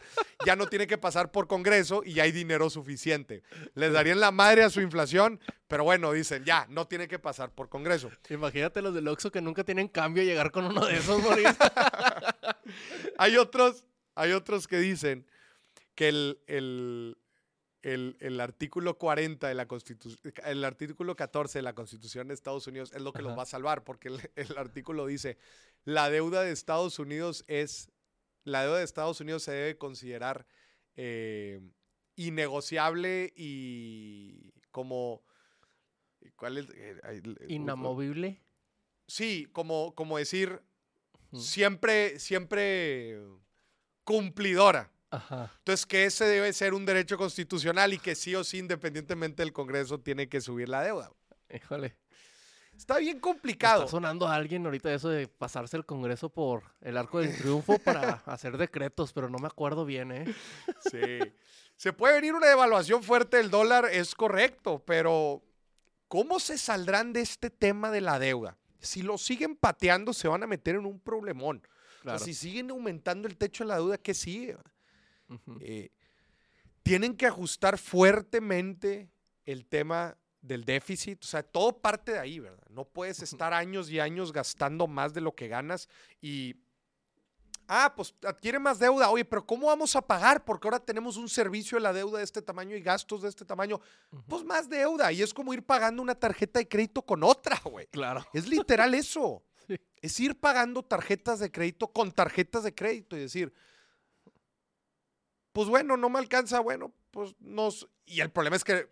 [0.47, 3.43] Ya no tiene que pasar por Congreso y ya hay dinero suficiente.
[3.75, 7.51] Les darían la madre a su inflación, pero bueno, dicen, ya, no tiene que pasar
[7.55, 8.11] por Congreso.
[8.31, 11.55] Imagínate los del Oxxo que nunca tienen cambio llegar con uno de esos, Maurice.
[13.19, 15.27] Hay otros, hay otros que dicen
[15.95, 17.19] que el, el-
[17.83, 22.67] el- el artículo 40 de la Constitución, el artículo 14 de la Constitución de Estados
[22.67, 25.37] Unidos es lo que los va a salvar, porque el, el artículo dice,
[25.85, 27.91] la deuda de Estados Unidos es,
[28.45, 30.47] la deuda de Estados Unidos se debe considerar
[30.97, 31.61] eh,
[32.17, 35.23] innegociable y como,
[36.37, 36.67] ¿cuál es?
[36.75, 38.43] Eh, Inamovible.
[39.07, 40.63] Sí, como, como decir,
[41.33, 43.21] siempre, siempre
[44.05, 44.91] cumplidora.
[45.11, 45.53] Ajá.
[45.59, 49.53] Entonces, que ese debe ser un derecho constitucional y que sí o sí, independientemente del
[49.53, 51.13] Congreso, tiene que subir la deuda.
[51.55, 51.97] Híjole.
[52.77, 53.81] Está bien complicado.
[53.83, 57.79] Está sonando a alguien ahorita eso de pasarse el Congreso por el arco del triunfo
[57.79, 60.35] para hacer decretos, pero no me acuerdo bien, ¿eh?
[60.91, 61.19] Sí.
[61.77, 65.43] Se puede venir una devaluación fuerte del dólar, es correcto, pero
[66.09, 68.57] ¿cómo se saldrán de este tema de la deuda?
[68.81, 71.59] Si lo siguen pateando, se van a meter en un problemón.
[71.59, 72.19] O sea, Claro.
[72.19, 74.57] si siguen aumentando el techo de la deuda, ¿qué sigue?
[75.61, 75.91] Eh,
[76.83, 79.09] tienen que ajustar fuertemente
[79.47, 81.23] el tema del déficit.
[81.23, 82.67] O sea, todo parte de ahí, ¿verdad?
[82.71, 85.89] No puedes estar años y años gastando más de lo que ganas
[86.21, 86.57] y...
[87.67, 89.09] Ah, pues adquiere más deuda.
[89.09, 90.45] Oye, pero ¿cómo vamos a pagar?
[90.45, 93.47] Porque ahora tenemos un servicio de la deuda de este tamaño y gastos de este
[93.47, 93.81] tamaño.
[94.29, 95.11] Pues más deuda.
[95.13, 97.87] Y es como ir pagando una tarjeta de crédito con otra, güey.
[97.87, 98.23] Claro.
[98.35, 99.43] Es literal eso.
[99.67, 99.81] Sí.
[100.03, 103.51] Es ir pagando tarjetas de crédito con tarjetas de crédito y decir,
[105.55, 107.89] pues bueno, no me alcanza, bueno, pues nos...
[108.05, 108.91] Y el problema es que,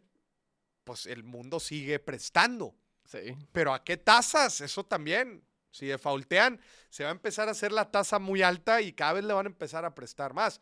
[0.85, 2.75] pues el mundo sigue prestando.
[3.05, 3.37] Sí.
[3.53, 4.61] Pero ¿a qué tasas?
[4.61, 5.42] Eso también.
[5.71, 9.25] Si defaultean, se va a empezar a hacer la tasa muy alta y cada vez
[9.25, 10.61] le van a empezar a prestar más.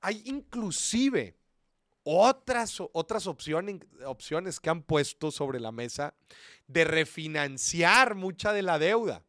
[0.00, 1.36] Hay inclusive
[2.04, 6.14] otras, otras opciones, opciones que han puesto sobre la mesa
[6.68, 9.24] de refinanciar mucha de la deuda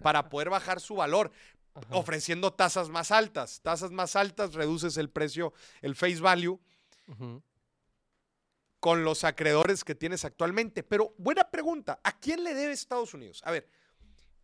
[0.00, 1.32] para poder bajar su valor,
[1.74, 1.86] Ajá.
[1.90, 3.60] ofreciendo tasas más altas.
[3.60, 5.52] Tasas más altas, reduces el precio,
[5.82, 6.58] el face value
[7.08, 7.42] Ujú.
[8.86, 10.84] Con los acreedores que tienes actualmente.
[10.84, 13.42] Pero buena pregunta, ¿a quién le debe Estados Unidos?
[13.44, 13.68] A ver,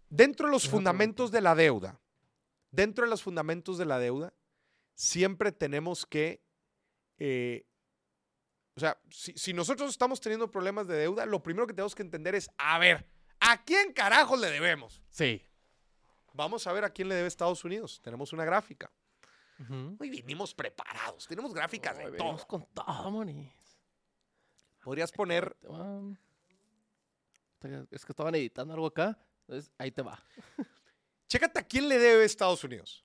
[0.08, 2.00] dentro de los Buena fundamentos de la deuda,
[2.72, 4.34] dentro de los fundamentos de la deuda,
[4.96, 6.42] siempre tenemos que,
[7.18, 7.68] eh,
[8.74, 12.02] o sea, si, si nosotros estamos teniendo problemas de deuda, lo primero que tenemos que
[12.02, 13.06] entender es, a ver,
[13.38, 15.00] ¿a quién carajos le debemos?
[15.08, 15.48] Sí.
[16.34, 18.00] Vamos a ver a quién le debe Estados Unidos.
[18.02, 18.90] Tenemos una gráfica.
[20.00, 22.44] Hoy vinimos preparados, tenemos gráficas de todo.
[22.48, 23.52] con todo, Moni.
[24.82, 25.56] Podrías poner
[27.90, 29.18] Es que estaban editando algo acá.
[29.46, 30.22] Entonces, ahí te va.
[31.28, 33.04] Chécate a quién le debe Estados Unidos.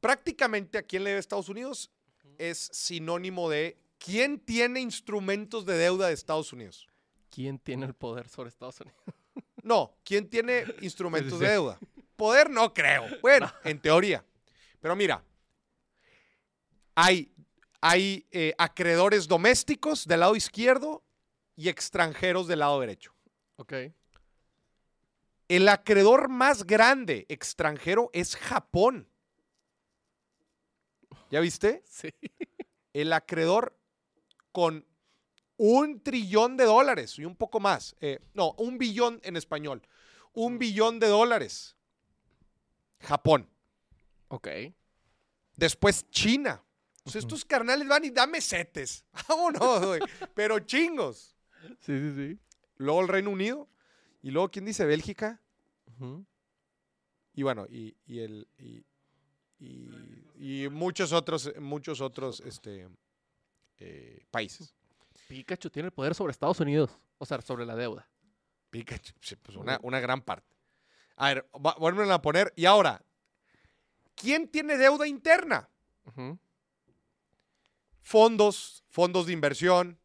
[0.00, 1.90] Prácticamente a quién le debe Estados Unidos
[2.38, 6.88] es sinónimo de quién tiene instrumentos de deuda de Estados Unidos.
[7.30, 9.00] ¿Quién tiene el poder sobre Estados Unidos?
[9.62, 11.78] No, quién tiene instrumentos de deuda.
[12.16, 13.04] Poder no creo.
[13.20, 14.24] Bueno, en teoría.
[14.80, 15.22] Pero mira,
[16.94, 17.30] hay,
[17.80, 21.02] hay eh, acreedores domésticos del lado izquierdo
[21.56, 23.14] y extranjeros del lado derecho.
[23.56, 23.74] Ok.
[25.48, 29.08] El acreedor más grande extranjero es Japón.
[31.30, 31.82] ¿Ya viste?
[31.86, 32.14] Sí.
[32.92, 33.76] El acreedor
[34.52, 34.86] con
[35.56, 37.94] un trillón de dólares y un poco más.
[38.00, 39.82] eh, no, un billón en español.
[40.32, 41.76] Un billón de dólares.
[43.00, 43.48] Japón.
[44.28, 44.48] Ok.
[45.56, 46.62] Después China.
[47.04, 47.18] Ujú.
[47.18, 49.04] estos carnales van y dame setes.
[49.28, 50.00] Vámonos, güey.
[50.34, 51.34] Pero chingos.
[51.80, 52.38] Sí, sí, sí.
[52.76, 53.68] Luego el Reino Unido.
[54.22, 54.84] Y luego, ¿quién dice?
[54.84, 55.40] Bélgica.
[57.34, 58.48] Y bueno, y, y el.
[58.58, 58.84] Y,
[59.58, 60.26] y-
[60.64, 62.88] y muchos otros, muchos otros este,
[63.78, 64.74] eh, países.
[65.28, 66.90] Pikachu tiene el poder sobre Estados Unidos.
[67.18, 68.08] O sea, sobre la deuda.
[68.70, 70.56] Pikachu, sí, pues una, una gran parte.
[71.16, 71.46] A ver,
[71.78, 72.52] vuelven a poner.
[72.56, 73.04] Y ahora,
[74.14, 75.68] ¿quién tiene deuda interna?
[76.06, 76.38] Ujú.
[78.02, 79.98] Fondos, fondos de inversión,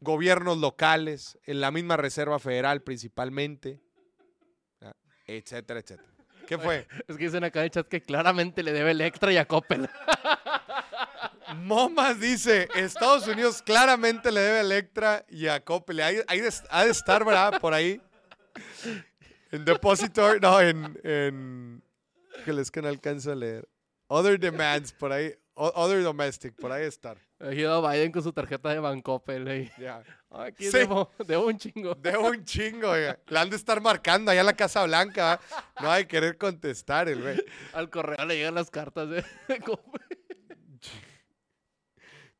[0.00, 3.80] gobiernos locales, en la misma Reserva Federal principalmente,
[5.26, 6.08] etcétera, etcétera.
[6.46, 6.86] ¿Qué fue?
[7.08, 9.88] Es que dicen acá en el chat que claramente le debe Electra y a Coppel.
[11.56, 16.00] Momas dice, Estados Unidos claramente le debe a Electra y a Coppel.
[16.00, 17.60] Ahí, ahí ha de estar, ¿verdad?
[17.60, 18.00] Por ahí.
[19.50, 20.98] En Depository, no, en...
[21.04, 21.82] en
[22.44, 23.68] que les que no alcanzo a leer.
[24.08, 25.34] Other demands, por ahí.
[25.54, 27.18] Other domestic, por ahí estar.
[27.38, 29.46] Ha ido Biden con su tarjeta de Bancoppel.
[29.46, 29.70] ahí.
[29.78, 30.02] Ya.
[30.30, 30.78] Aquí Sí.
[30.78, 31.94] debo, debo un chingo.
[32.02, 33.18] Debo un chingo, oiga.
[33.26, 35.38] La han de estar marcando allá en la Casa Blanca.
[35.52, 35.82] ¿va?
[35.82, 37.42] No hay que querer contestar el güey.
[37.74, 39.24] Al correo le llegan las cartas de.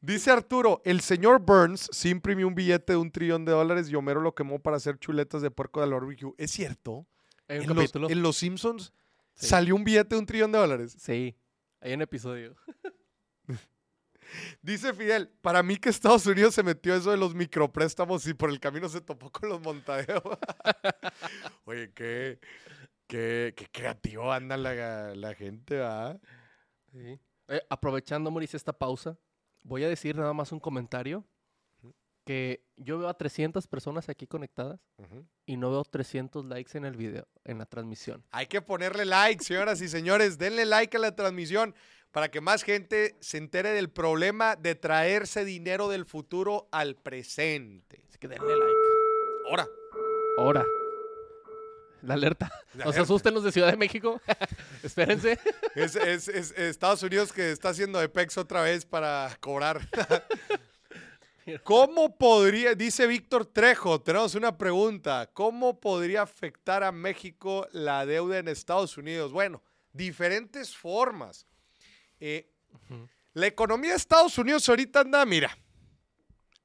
[0.01, 3.95] Dice Arturo, el señor Burns sí imprimió un billete de un trillón de dólares y
[3.95, 6.33] Homero lo quemó para hacer chuletas de puerco de barbecue.
[6.39, 7.07] ¿Es cierto?
[7.47, 8.93] En, los, en Los Simpsons
[9.35, 9.47] Sí.
[9.47, 10.97] salió un billete de un trillón de dólares.
[10.99, 11.37] Sí,
[11.81, 12.55] hay un episodio.
[14.63, 18.51] Dice Fidel, para mí que Estados Unidos se metió eso de los micropréstamos y por
[18.51, 20.23] el camino se topó con los montadeos.
[21.65, 22.39] Oye, qué,
[23.07, 26.19] qué, qué creativo anda la, la gente, ¿va?
[26.93, 27.19] Sí.
[27.49, 29.19] Eh, aprovechando, Mauricio, esta pausa,
[29.63, 31.25] voy a decir nada más un comentario.
[32.25, 34.79] Que yo veo a 300 personas aquí conectadas
[35.45, 38.25] y no veo 300 likes en el video, en la transmisión.
[38.31, 40.39] Hay que ponerle like, señoras y señores.
[40.39, 41.75] Denle like a la transmisión
[42.13, 48.05] para que más gente se entere del problema de traerse dinero del futuro al presente.
[48.09, 48.73] Así que denle like.
[49.49, 49.67] Ahora.
[50.39, 50.65] Ahora.
[52.03, 52.51] La alerta.
[52.75, 53.03] La No se alerta.
[53.03, 54.21] asusten los de Ciudad de México.
[54.83, 55.39] Espérense.
[55.75, 59.81] Es, es- es Estados Unidos que está haciendo EPEX otra vez para cobrar.
[61.65, 68.39] ¿Cómo podría, dice Víctor Trejo, tenemos una pregunta, ¿cómo podría afectar a México la deuda
[68.39, 69.33] en Estados Unidos?
[69.33, 69.61] Bueno,
[69.93, 71.47] diferentes formas.
[72.25, 72.49] Eh,
[73.35, 75.59] la economía de Estados Unidos ahorita anda, mira,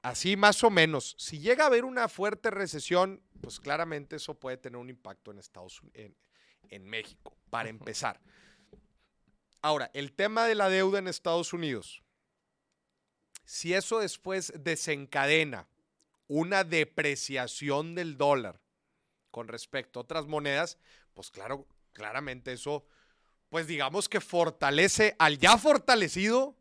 [0.03, 1.15] así más o menos.
[1.17, 5.39] Si llega a haber una fuerte recesión, pues claramente eso puede tener un impacto en
[5.39, 6.17] Estados Unidos, en,
[6.69, 8.21] en México, para empezar.
[9.63, 12.03] Ahora, el tema de la deuda en Estados Unidos.
[13.43, 15.67] Si eso después desencadena
[16.27, 18.61] una depreciación del dólar
[19.31, 20.77] con respecto a otras monedas,
[21.15, 22.85] pues claro, claramente eso,
[23.49, 26.55] pues digamos que fortalece al ya fortalecido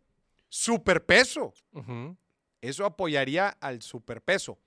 [0.49, 1.53] superpeso.
[1.73, 2.17] Ujú.
[2.61, 4.59] Eso apoyaría al superpeso.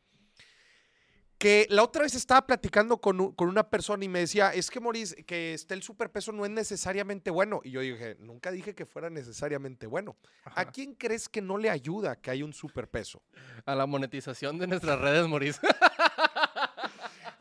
[1.37, 4.81] Que la otra vez estaba platicando con, con una persona y me decía, es que
[4.81, 7.61] Maurice, que esté el superpeso no es necesariamente bueno.
[7.63, 10.17] Y yo dije, nunca dije que fuera necesariamente bueno.
[10.43, 13.21] ¿A quién crees que no le ayuda que haya un superpeso?
[13.65, 15.61] A la monetización de nuestras redes, Maurice.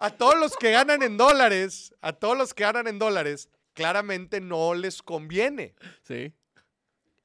[0.01, 4.41] A todos los que ganan en dólares, a todos los que ganan en dólares, claramente
[4.41, 5.75] no les conviene.
[6.03, 6.33] sí.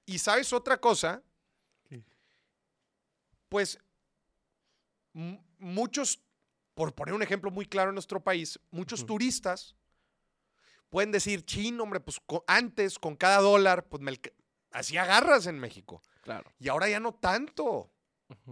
[0.06, 1.24] Y sabes otra cosa,
[1.88, 2.04] ¿Qué?
[3.50, 3.80] pues
[5.60, 6.20] muchos,
[6.74, 9.76] por poner un ejemplo muy claro en nuestro país, muchos turistas
[10.90, 14.34] pueden decir, chin, hombre, pues co- antes con cada dólar, pues me alca-
[14.72, 16.02] hacía garras en México.
[16.22, 16.52] Claro.
[16.60, 17.90] Y ahora ya no tanto.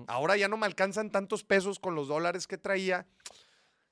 [0.07, 3.07] Ahora ya no me alcanzan tantos pesos con los dólares que traía.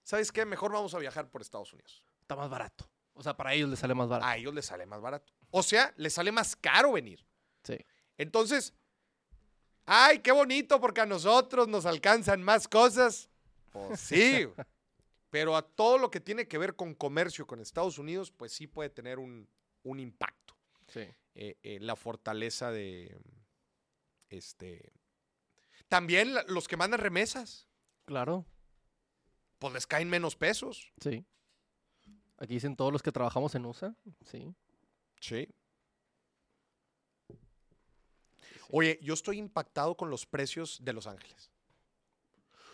[0.03, 0.45] ¿Sabes qué?
[0.45, 2.03] Mejor vamos a viajar por Estados Unidos.
[2.21, 2.89] Está más barato.
[3.19, 4.25] O sea, para ellos les sale más barato.
[4.27, 5.33] A ellos les sale más barato.
[5.51, 7.25] O sea, les sale más caro venir.
[7.63, 7.77] Sí.
[8.17, 8.73] Entonces,
[9.85, 13.29] ay, qué bonito porque a nosotros nos alcanzan más cosas.
[13.71, 14.47] Pues sí,
[15.29, 18.67] pero a todo lo que tiene que ver con comercio con Estados Unidos, pues sí
[18.67, 19.49] puede tener un,
[19.83, 20.55] un impacto.
[20.87, 21.01] Sí.
[21.35, 23.19] Eh, eh, la fortaleza de,
[24.29, 24.93] este,
[25.87, 27.67] también la- los que mandan remesas,
[28.05, 28.45] Claro.
[29.59, 30.91] pues les caen menos pesos.
[31.01, 31.25] Sí.
[32.39, 33.93] Aquí dicen todos los que trabajamos en USA.
[34.25, 34.53] Sí.
[35.19, 35.47] Sí.
[38.71, 41.51] Oye, yo estoy impactado con los precios de Los Ángeles.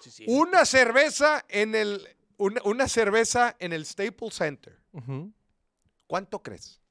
[0.02, 0.26] Sí, sí.
[0.28, 4.78] Una cerveza en el una, una cerveza en el Staples Center.
[6.08, 6.82] ¿Cuánto crees?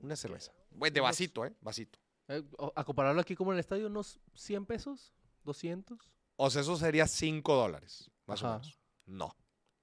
[0.00, 0.52] Una cerveza.
[0.70, 1.54] Bueno, de vasito, ¿eh?
[1.60, 1.98] Vasito.
[2.28, 2.42] Eh,
[2.74, 5.12] a compararlo aquí como en el estadio, unos 100 pesos,
[5.44, 5.98] 200.
[6.36, 8.78] O sea, eso sería 5 dólares, más o menos.
[9.06, 9.36] No,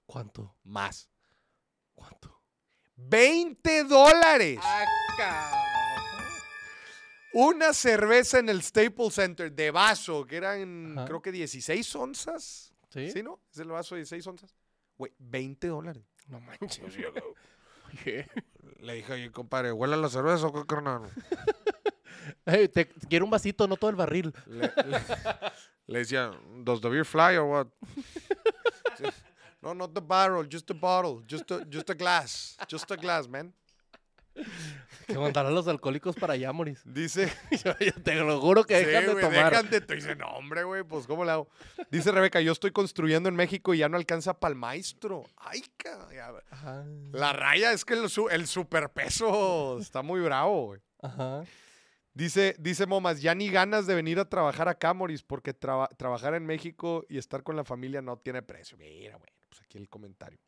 [0.06, 0.56] ¿Cuánto?
[0.64, 1.10] más.
[1.96, 2.42] ¿Cuánto?
[2.96, 4.60] 20 dólares.
[4.62, 5.52] Ah.
[7.34, 11.08] Una cerveza en el Staples Center de vaso, que eran Ajá.
[11.08, 12.74] creo que 16 onzas.
[12.90, 13.10] ¿Sí?
[13.12, 13.40] ¿Sí, no?
[13.52, 14.56] Es el vaso de 16 onzas.
[14.98, 16.04] Güey, 20 dólares.
[16.28, 16.80] No manches.
[18.06, 18.28] Oye.
[18.80, 21.10] Le dije, oye, compadre, ¿huele a la cerveza o qué, carnal?
[22.46, 24.34] Ey, te, quiero un vasito, no todo el barril.
[24.46, 25.02] Le, le-
[25.88, 27.68] le decía, ¿does the beer fly or what?
[29.64, 33.28] No, not the barrel, just the bottle, just a, just a glass, just a glass,
[33.28, 33.54] man.
[35.08, 36.82] Que mandarán los alcohólicos para allá, Moris.
[36.86, 37.32] Dice,
[37.64, 39.52] yo, yo te lo juro que sí, dejan de güey, tomar.
[39.52, 41.48] dejan de Dice, no, hombre, güey, pues, ¿cómo le hago?
[41.92, 45.24] Dice Rebeca, yo estoy construyendo en México y ya no alcanza para el maestro.
[45.38, 45.64] Ay.
[47.12, 50.82] La raya es que el, el superpeso está muy bravo, güey.
[51.02, 51.44] Ajá.
[52.16, 56.34] Dice, dice Momas, ya ni ganas de venir a trabajar acá, Moris, porque traba- trabajar
[56.36, 58.78] en México y estar con la familia no tiene precio.
[58.78, 60.40] Mira, bueno, pues aquí el comentario.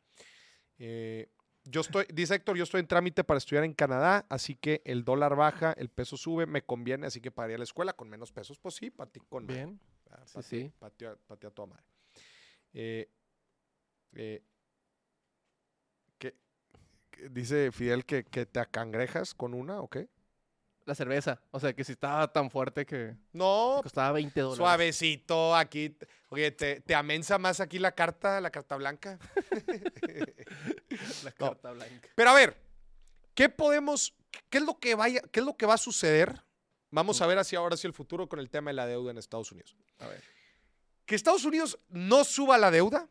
[0.78, 1.28] Eh,
[1.64, 5.04] yo estoy, dice Héctor, yo estoy en trámite para estudiar en Canadá, así que el
[5.04, 8.08] dólar baja, el peso sube, me conviene, así que para ir a la escuela con
[8.08, 9.46] menos pesos, pues sí, para ti con.
[9.46, 9.80] Bien.
[10.10, 10.72] Ah, Sí, pa' ti- sí.
[10.78, 11.84] pa' ti a- a toda madre.
[12.72, 13.08] Eh,
[14.14, 14.42] eh,
[16.18, 16.36] ¿qué-
[17.10, 20.08] qué- dice Fidel que, que te acangrejas con una, ¿o qué?
[20.86, 21.40] La cerveza.
[21.50, 24.56] O sea, que si estaba tan fuerte que No, costaba 20 dólares.
[24.58, 25.96] Suavecito, aquí.
[26.30, 29.18] Oye, te, te amensa más aquí la carta, la carta blanca.
[31.24, 31.46] La No.
[31.50, 32.08] carta blanca.
[32.14, 32.56] Pero a ver,
[33.34, 34.14] ¿qué podemos,
[34.48, 36.42] qué es lo que vaya, qué es lo que va a suceder?
[36.90, 39.18] Vamos a ver hacia ahora hacia el futuro con el tema de la deuda en
[39.18, 39.76] Estados Unidos.
[39.98, 40.22] A ver.
[41.04, 43.08] Que Estados Unidos no suba la deuda.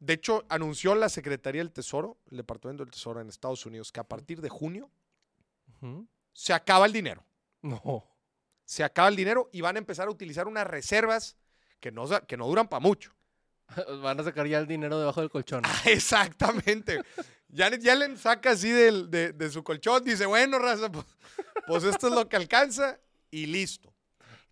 [0.00, 4.00] De hecho, anunció la Secretaría del Tesoro, el Departamento del Tesoro en Estados Unidos, que
[4.00, 4.90] a partir de junio
[5.80, 6.06] Ujú.
[6.34, 7.24] Se acaba el dinero.
[7.62, 8.04] No.
[8.66, 11.36] Se acaba el dinero y van a empezar a utilizar unas reservas
[11.80, 13.14] que no, que no duran para mucho.
[14.02, 15.62] Van a sacar ya el dinero debajo del colchón.
[15.64, 17.00] Ah, Exactamente.
[17.48, 21.06] Ya, ya le saca así del- de, de su colchón, dice, bueno, raza, pues,
[21.66, 22.98] pues esto es lo que alcanza
[23.30, 23.93] y listo.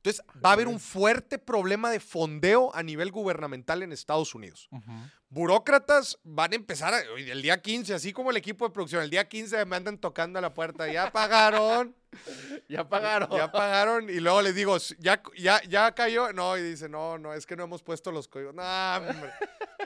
[0.04, 4.66] Entonces, va a haber un fuerte problema de fondeo a nivel gubernamental en Estados Unidos.
[4.72, 4.90] Ujú.
[5.28, 9.10] Burócratas van a empezar a- el día 15, así como el equipo de producción, el
[9.10, 11.94] día 15 me andan tocando a la puerta, ya pagaron,
[12.68, 13.30] Ya pagaron.
[13.30, 17.32] ya pagaron, y luego les digo, ya, ya, ya cayó, no, y dice, no, no,
[17.32, 18.54] es que no hemos puesto los códigos.
[18.54, 18.62] No,
[18.96, 19.30] hombre.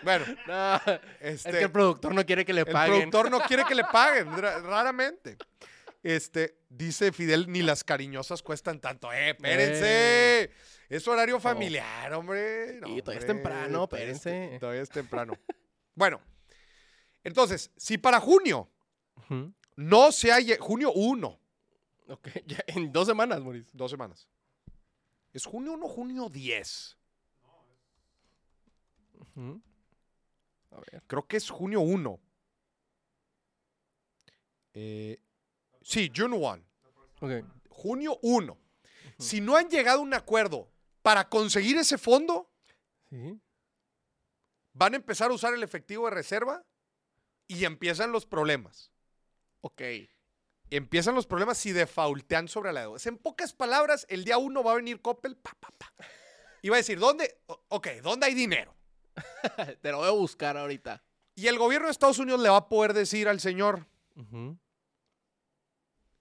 [0.03, 0.77] Bueno, No,
[1.21, 1.51] este...
[1.51, 3.11] es que el productor no quiere que le El paguen.
[3.11, 5.37] productor no quiere que le paguen, ra- raramente.
[6.07, 9.13] Este, dice Fidel, ni las cariñosas cuestan tanto.
[9.13, 10.53] ¡Eh, espérense!
[10.89, 12.79] Es horario familiar, hombre.
[12.81, 14.57] No, Y todavía es temprano, espérense.
[14.61, 15.37] Todavía es temprano.
[15.97, 16.21] bueno,
[17.25, 18.71] entonces, si para junio
[19.75, 21.41] no se haya, junio 1,
[22.09, 23.73] Ok, ya en dos semanas, Mauricio.
[23.75, 24.29] dos semanas.
[25.33, 26.97] ¿Es junio 1 o junio 10?
[29.19, 29.61] Ujú.
[30.71, 31.03] A ver.
[31.09, 32.21] Creo que es junio 1.
[34.75, 35.19] Eh,
[35.87, 36.65] sí, June 1.
[37.21, 37.31] Ok.
[37.71, 38.59] junio 1.
[39.19, 40.71] Si no han llegado a un acuerdo
[41.03, 42.51] para conseguir ese fondo,
[43.11, 43.41] Sí.
[44.73, 46.65] van a empezar a usar el efectivo de reserva
[47.47, 48.91] y empiezan los problemas.
[49.61, 49.83] Ok.
[50.71, 52.99] Empiezan los problemas si defaultean sobre la deuda.
[53.05, 55.93] En pocas palabras, el día uno va a venir Coppel, pa, pa, pa.
[56.63, 57.39] Y va a decir, ¿dónde?
[57.69, 58.75] Ok, ¿dónde hay dinero?
[59.81, 61.03] Te lo voy a buscar ahorita.
[61.37, 63.87] Y el gobierno de Estados Unidos le va a poder decir al señor.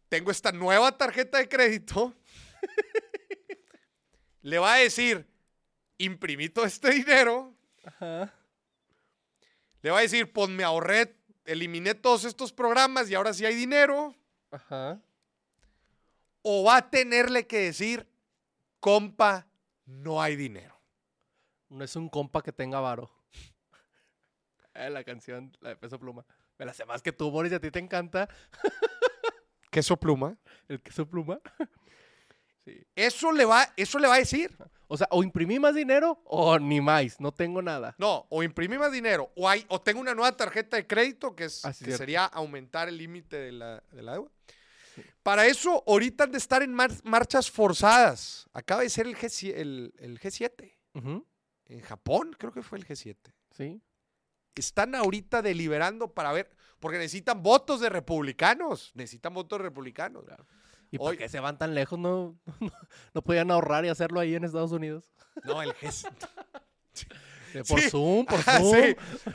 [0.10, 2.14] Tengo esta nueva tarjeta de crédito.
[4.42, 5.28] le va a decir,
[5.98, 7.54] imprimí todo este dinero.
[7.84, 8.34] Ajá.
[9.82, 13.56] Le va a decir, pues me ahorré, eliminé todos estos programas y ahora sí hay
[13.56, 14.16] dinero.
[14.52, 15.00] Ajá.
[16.42, 18.08] O va a tenerle que decir,
[18.80, 19.48] compa,
[19.86, 20.80] no hay dinero.
[21.70, 23.12] No es un compa que tenga varo.
[24.74, 26.26] Eh, la canción, la de Peso Pluma.
[26.58, 28.30] Me la sé más que tú, Boris, y a ti te encanta
[29.76, 30.38] ¿Queso pluma?
[30.70, 31.40] el queso pluma.
[32.64, 32.82] Sí.
[32.96, 34.52] Eso le va, eso le va a decir.
[34.88, 37.94] O sea, o imprimí más dinero o ni más, no tengo nada.
[38.00, 41.44] No, o imprimí más dinero, o, hay, o tengo una nueva tarjeta de crédito, que,
[41.46, 44.32] es, que sería aumentar el límite de la, de la deuda.
[45.22, 48.50] Para eso, ahorita han de estar en mar- marchas forzadas.
[48.52, 50.74] Acaba de ser el, G, el, el G7.
[50.96, 51.24] Ujú.
[51.68, 53.16] En Japón, creo que fue el G7.
[53.52, 53.80] Sí.
[54.56, 56.50] Están ahorita deliberando para ver,
[56.80, 58.92] porque necesitan votos de republicanos.
[58.96, 60.24] Necesitan votos de republicanos.
[60.92, 62.00] ¿Y Hoy- por qué se van tan lejos?
[62.00, 62.72] No, no,
[63.14, 65.12] no podían ahorrar y hacerlo ahí en Estados Unidos.
[65.44, 66.12] No, el G7.
[67.54, 67.90] Eh, Por Sí.
[67.90, 68.74] Zoom, por Zoom.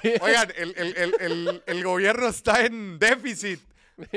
[0.02, 0.12] sí.
[0.20, 3.60] Oigan, el, el- el- el- el gobierno está en déficit.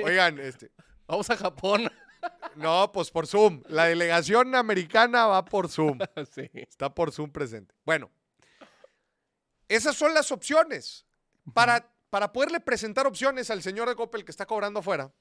[0.04, 0.72] Oigan, este,
[1.08, 1.90] Vamos a Japón.
[2.56, 3.62] no, pues por Zoom.
[3.68, 6.00] La delegación americana va por Zoom.
[6.36, 6.50] sí.
[6.54, 7.74] Está por Zoom presente.
[7.86, 8.10] Bueno,
[9.68, 11.06] esas son las opciones.
[11.54, 15.12] Para, para poderle presentar opciones al señor de Coppel que está cobrando afuera,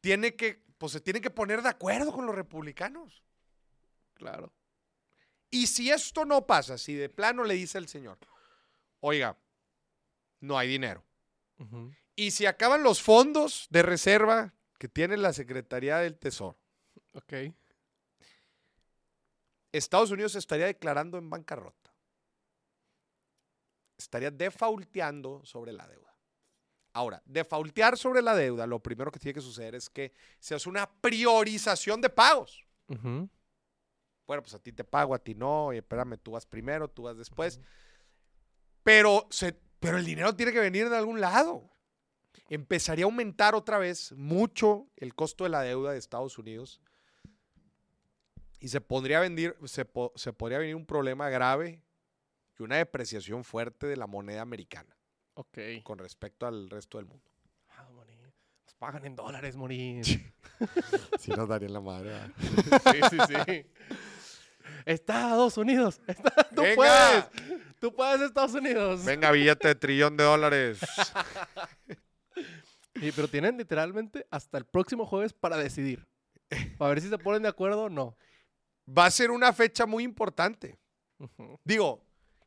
[0.00, 3.22] tiene que, pues se tiene que poner de acuerdo con los republicanos.
[4.14, 4.52] Claro.
[5.50, 8.18] Y si esto no pasa, si de plano le dice el señor,
[9.00, 9.36] oiga,
[10.40, 11.04] no hay dinero.
[12.16, 16.58] Y si acaban los fondos de reserva que tiene la Secretaría del Tesoro,
[17.14, 17.32] Ok.
[19.70, 21.81] Estados Unidos estaría declarando en bancarrota.
[23.98, 26.14] Estaría defaulteando sobre la deuda.
[26.94, 30.68] Ahora, defaultear sobre la deuda, lo primero que tiene que suceder es que se hace
[30.68, 32.66] una priorización de pagos.
[34.26, 37.02] Bueno, pues a ti te pago, a ti no, oye, espérame, tú vas primero, tú
[37.04, 37.60] vas después.
[38.82, 41.70] Pero, se, pero el dinero tiene que venir de algún lado.
[42.48, 46.80] Empezaría a aumentar otra vez mucho el costo de la deuda de Estados Unidos.
[48.60, 51.82] Y se, podría venir, se, po- se podría venir un problema grave
[52.62, 54.96] y una depreciación fuerte de la moneda americana
[55.34, 55.58] Ok.
[55.82, 57.30] con respecto al resto del mundo.
[57.70, 58.16] Ah, Moni.
[58.64, 60.00] Nos pagan en dólares, Moni.
[61.18, 62.12] Sí nos daría la madre.
[62.92, 63.66] Sí, sí, sí.
[64.84, 66.00] Estados Unidos.
[66.06, 66.76] Está- tú Venga.
[66.76, 67.24] puedes.
[67.80, 69.04] Tú puedes, Estados Unidos.
[69.04, 70.80] Venga, billete de trillón de dólares.
[72.94, 76.06] Sí, pero tienen literalmente hasta el próximo jueves para decidir.
[76.78, 78.16] Para ver si se ponen de acuerdo o no.
[78.86, 80.78] Va a ser una fecha muy importante.
[81.64, 82.04] Digo,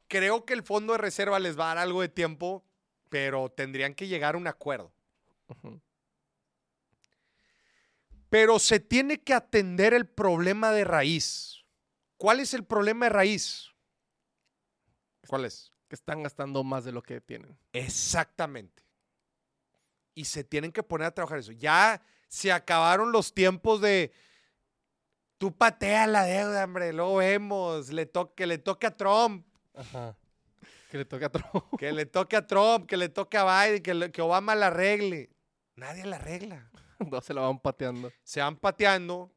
[0.08, 2.64] creo que el fondo de reserva les va a dar algo de tiempo,
[3.10, 4.92] pero tendrían que llegar a un acuerdo.
[8.30, 11.64] Pero se tiene que atender el problema de raíz.
[12.18, 13.70] ¿Cuál es el problema de raíz?
[15.28, 15.72] ¿Cuál es?
[15.88, 17.58] Que están gastando más de lo que tienen.
[17.74, 18.84] Exactamente.
[20.14, 21.52] Y se tienen que poner a trabajar eso.
[21.52, 24.12] Ya se acabaron los tiempos de
[25.38, 29.46] tú patea la deuda, hombre, luego vemos, le to- que le toque a Trump.
[29.76, 30.18] Ajá.
[30.90, 31.66] Que le toque a Trump.
[31.78, 34.68] Que le toque a Trump, que le toque a Biden, que, le- que Obama la
[34.68, 35.30] arregle.
[35.76, 36.70] Nadie la arregla.
[37.12, 38.10] No se la van pateando.
[38.24, 39.30] Se van pateando.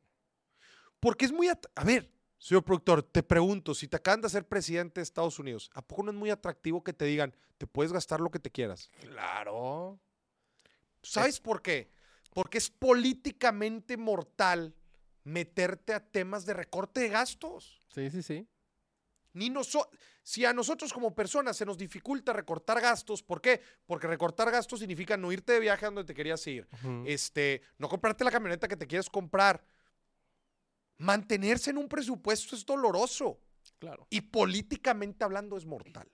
[1.01, 1.49] Porque es muy...
[1.49, 2.09] A ver,
[2.39, 6.05] señor productor, te pregunto, si te acaban de ser presidente de Estados Unidos, ¿a poco
[6.05, 8.89] no es muy atractivo que te digan, te puedes gastar lo que te quieras?
[9.01, 9.99] Claro.
[11.03, 11.91] ¿Sabes por qué?
[12.33, 14.73] Porque es políticamente mortal
[15.25, 17.83] meterte a temas de recorte de gastos.
[17.93, 18.47] Sí, sí, sí.
[19.39, 19.89] Ni noso-
[20.23, 23.61] si a nosotros como personas se nos dificulta recortar gastos, ¿por qué?
[23.87, 26.67] Porque recortar gastos significa no irte de viaje a donde te querías ir,
[27.07, 29.63] este, no comprarte la camioneta que te quieres comprar.
[30.99, 33.39] Mantenerse en un presupuesto es doloroso
[33.79, 34.07] Claro.
[34.11, 36.11] y políticamente hablando es mortal.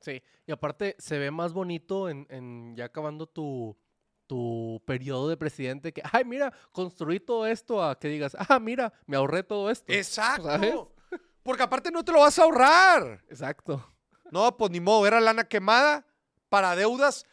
[0.00, 0.22] Sí.
[0.46, 3.76] Y aparte se ve más bonito en, en ya acabando tu,
[4.26, 8.92] tu periodo de presidente que, ay, mira, construí todo esto a que digas, ah, mira,
[9.06, 9.92] me ahorré todo esto.
[9.92, 10.44] Exacto.
[10.44, 10.74] ¿Sabes?
[11.44, 13.22] Porque aparte no te lo vas a ahorrar.
[13.28, 13.94] Exacto.
[14.32, 16.04] No, pues ni modo, era lana quemada
[16.48, 17.24] para deudas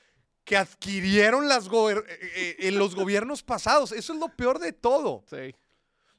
[0.43, 3.91] que adquirieron las gober- eh, eh, eh, los gobiernos pasados.
[3.91, 5.23] Eso es lo peor de todo.
[5.27, 5.55] Sí.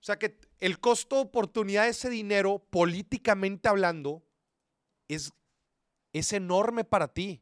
[0.00, 4.24] O sea que el costo de oportunidad de ese dinero, políticamente hablando,
[5.06, 5.32] es
[6.12, 7.40] es enorme para ti.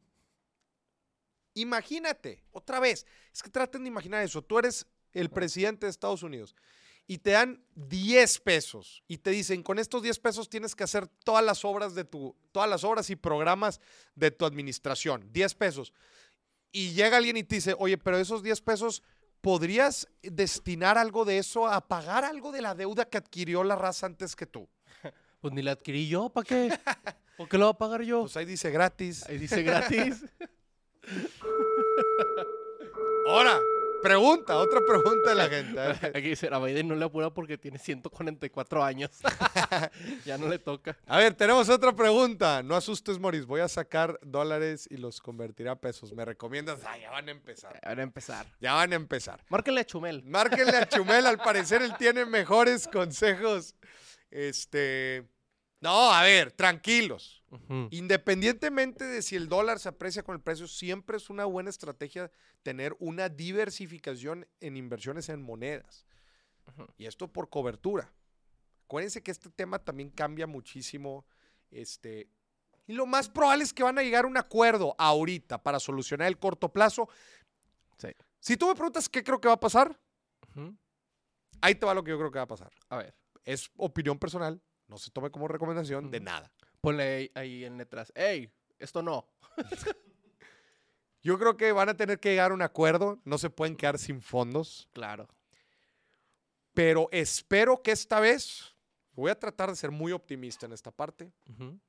[1.53, 4.41] Imagínate, otra vez, es que traten de imaginar eso.
[4.41, 6.55] Tú eres el presidente de Estados Unidos
[7.11, 11.09] y te dan 10 pesos y te dicen, con estos 10 pesos tienes que hacer
[11.25, 13.81] todas las obras de tu, todas las obras y programas
[14.15, 15.27] de tu administración.
[15.33, 15.91] 10 pesos.
[16.71, 19.03] Y llega alguien y te dice, oye, pero esos 10 pesos,
[19.41, 24.05] ¿podrías destinar algo de eso a pagar algo de la deuda que adquirió la raza
[24.05, 24.69] antes que tú?
[25.41, 26.79] Pues ni la adquirí yo, ¿para qué?
[27.35, 28.21] ¿Por qué lo va a pagar yo?
[28.21, 29.27] Pues ahí dice gratis.
[29.27, 30.23] Ahí dice gratis.
[33.27, 33.59] Ahora,
[34.01, 35.79] pregunta, otra pregunta de la gente.
[36.17, 39.11] Aquí dice, a Biden no le apura porque tiene 144 años.
[40.25, 40.97] ya no le toca.
[41.07, 42.63] A ver, tenemos otra pregunta.
[42.63, 43.45] No asustes, Moris.
[43.45, 46.13] Voy a sacar dólares y los convertiré a pesos.
[46.13, 46.79] ¿Me recomiendas?
[46.85, 47.79] Ah, ya van a empezar.
[47.83, 48.45] A ver, a empezar.
[48.59, 49.43] Ya van a empezar.
[49.49, 50.23] Márquenle a Chumel.
[50.23, 51.25] Márquenle a Chumel.
[51.25, 53.75] Al parecer él tiene mejores consejos.
[54.29, 55.27] Este.
[55.81, 57.43] No, a ver, tranquilos.
[57.89, 62.31] Independientemente de si el dólar se aprecia con el precio, siempre es una buena estrategia
[62.63, 66.05] tener una diversificación en inversiones en monedas.
[66.97, 68.13] Y esto por cobertura.
[68.85, 71.25] Acuérdense que este tema también cambia muchísimo.
[71.71, 72.29] Este,
[72.85, 76.27] y lo más probable es que van a llegar a un acuerdo ahorita para solucionar
[76.27, 77.09] el corto plazo.
[77.97, 78.09] Sí.
[78.39, 79.99] Si tú me preguntas qué creo que va a pasar,
[81.59, 82.71] ahí te va lo que yo creo que va a pasar.
[82.89, 84.61] A ver, Es opinión personal,
[84.91, 86.51] no se tome como recomendación de nada.
[86.81, 88.11] ponle ahí, ahí en letras.
[88.13, 88.51] ¡Ey!
[88.77, 89.25] Esto no.
[91.23, 93.97] Yo creo que van a tener que llegar a un acuerdo, no se pueden quedar
[93.99, 95.29] sin fondos, Claro.
[96.73, 98.75] pero espero que esta vez,
[99.13, 101.79] voy a tratar de ser muy optimista en esta parte, Ujú.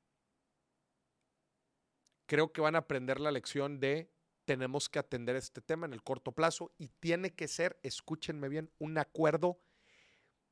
[2.25, 4.09] creo que van a aprender la lección de
[4.45, 8.71] tenemos que atender este tema en el corto plazo y tiene que ser, escúchenme bien,
[8.77, 9.59] un acuerdo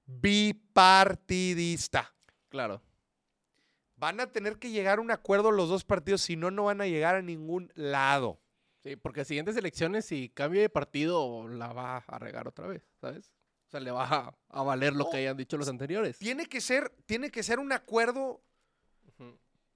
[0.06, 2.14] bipartidista.
[2.52, 2.82] Claro.
[3.96, 6.82] Van a tener que llegar a un acuerdo los dos partidos, si no, no van
[6.82, 8.40] a llegar a ningún lado.
[8.84, 13.32] Sí, porque siguientes elecciones, si cambia de partido, la va a regar otra vez, ¿sabes?
[13.68, 16.18] O sea, le va a, a valer lo No, que hayan dicho los anteriores.
[16.18, 18.44] Tiene que ser, tiene que ser un acuerdo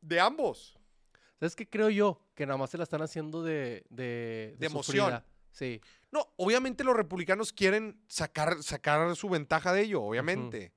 [0.01, 0.77] de ambos.
[1.39, 2.19] ¿Sabes qué creo yo?
[2.33, 3.85] Que nada más se la están haciendo de...
[3.89, 5.23] De, De emoción.
[5.51, 5.81] Sí.
[6.11, 10.73] No, obviamente los republicanos quieren sacar, sacar su ventaja de ello, obviamente.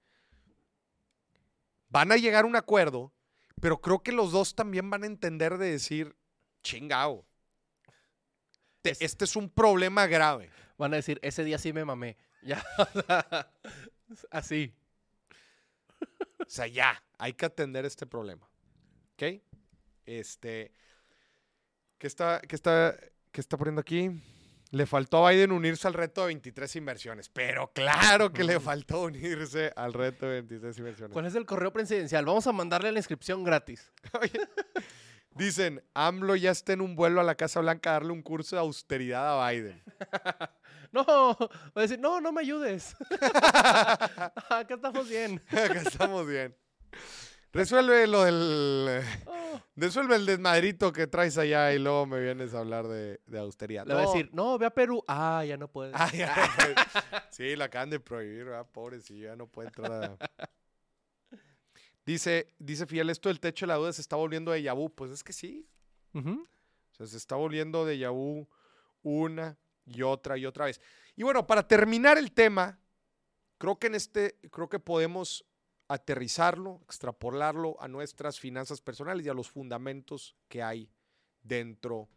[1.88, 3.12] Van a llegar a un acuerdo,
[3.60, 6.16] pero creo que los dos también van a entender de decir,
[6.62, 7.26] chingao.
[8.82, 10.50] te- Es- Este es un problema grave.
[10.76, 12.16] Van a decir, ese día sí me mamé.
[12.42, 12.64] Ya.
[12.78, 14.72] o sea, Así.
[16.38, 18.48] O sea, ya, hay que atender este problema.
[19.14, 19.42] ¿Ok?
[20.06, 20.72] Este.
[21.98, 22.96] ¿Qué está, qué está,
[23.32, 24.10] qué está poniendo aquí?
[24.70, 27.28] Le faltó a Biden unirse al reto de 23 inversiones.
[27.30, 31.12] Pero claro que le faltó unirse al reto de 23 inversiones.
[31.12, 32.24] ¿Cuál es el correo presidencial?
[32.26, 33.90] Vamos a mandarle la inscripción gratis.
[34.20, 34.40] Oye,
[35.30, 38.56] dicen, AMLO ya está en un vuelo a la Casa Blanca a darle un curso
[38.56, 39.82] de austeridad a Biden.
[40.90, 42.96] No, va a decir, no, no me ayudes.
[43.10, 45.42] Acá estamos bien.
[45.50, 46.56] Acá estamos bien.
[47.52, 49.02] Resuelve lo del.
[49.26, 49.60] Oh.
[49.76, 53.86] Resuelve el desmadrito que traes allá y luego me vienes a hablar de, de austeridad.
[53.86, 54.12] Le va a No.
[54.12, 55.02] decir, no, ve a Perú.
[55.06, 55.92] Ah, ya no puede.
[55.94, 56.74] Ah, ya no puede.
[57.30, 58.66] Sí, lo acaban de prohibir, ¿verdad?
[58.72, 60.18] Pobrecillo, ya no puede entrar a-
[62.04, 64.90] Dice, dice Fiel, esto del techo de la duda se está volviendo de Yabú.
[64.94, 65.68] Pues es que sí.
[66.14, 66.20] O
[66.96, 68.48] sea, se está volviendo de Yahoo
[69.02, 70.80] una y otra y otra vez.
[71.16, 72.78] Y bueno, para terminar el tema,
[73.58, 75.44] creo que en este, creo que podemos
[75.88, 80.90] aterrizarlo, extrapolarlo a nuestras finanzas personales y a los fundamentos que hay
[81.42, 82.08] dentro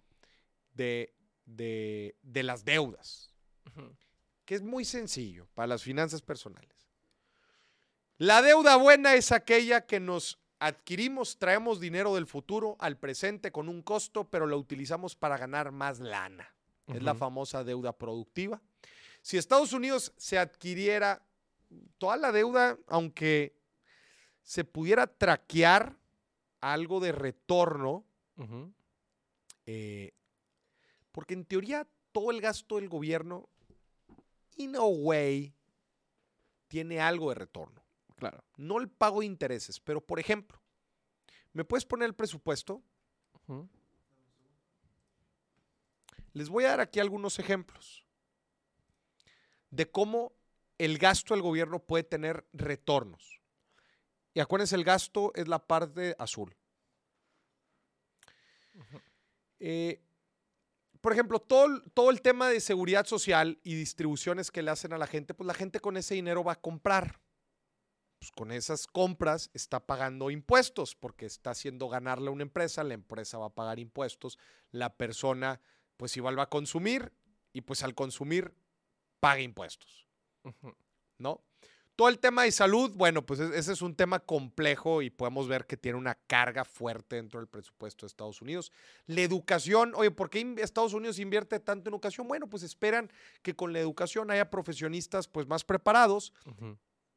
[0.74, 1.13] de,
[1.45, 3.34] de, de las deudas,
[4.45, 6.89] que es muy sencillo para las finanzas personales.
[8.17, 13.67] La deuda buena es aquella que nos adquirimos, traemos dinero del futuro al presente con
[13.67, 16.53] un costo, pero lo utilizamos para ganar más lana.
[16.88, 18.61] Es la famosa deuda productiva.
[19.22, 21.26] Si Estados Unidos se adquiriera
[21.97, 23.61] toda la deuda, aunque
[24.52, 25.97] se pudiera traquear
[26.60, 28.04] algo de retorno,
[29.66, 30.12] eh,
[31.14, 33.47] porque en teoría todo el gasto del gobierno,
[34.58, 35.56] in a way,
[36.68, 37.82] tiene algo de retorno.
[38.18, 38.43] Claro.
[38.58, 40.62] No el pago de intereses, pero por ejemplo,
[41.54, 42.84] ¿me puedes poner el presupuesto?
[46.34, 48.06] Les voy a dar aquí algunos ejemplos
[49.70, 50.34] de cómo
[50.78, 53.41] el gasto del gobierno puede tener retornos.
[54.34, 56.56] Y acuérdense, el gasto es la parte azul.
[59.60, 60.02] Eh,
[61.02, 64.94] por ejemplo, todo, el- todo el tema de seguridad social y distribuciones que le hacen
[64.94, 67.20] a la gente, pues la gente con ese dinero va a comprar.
[68.20, 72.94] pues con esas compras está pagando impuestos porque está haciendo ganarle a una empresa, la
[72.94, 74.38] empresa va a pagar impuestos,
[74.70, 75.60] la persona
[75.98, 77.12] pues igual va a consumir
[77.52, 78.54] y pues al consumir
[79.20, 80.08] paga impuestos.
[81.18, 81.44] ¿no?
[82.02, 85.47] Todo el tema de salud, bueno, pues es- ese es un tema complejo y podemos
[85.47, 88.72] ver que tiene una carga fuerte dentro del presupuesto de Estados Unidos.
[89.06, 92.28] La educación, oye, ¿por qué Estados Unidos invierte tanto en educación?
[92.28, 93.12] Bueno, pues esperan
[93.43, 96.34] que con la educación haya profesionistas pues más preparados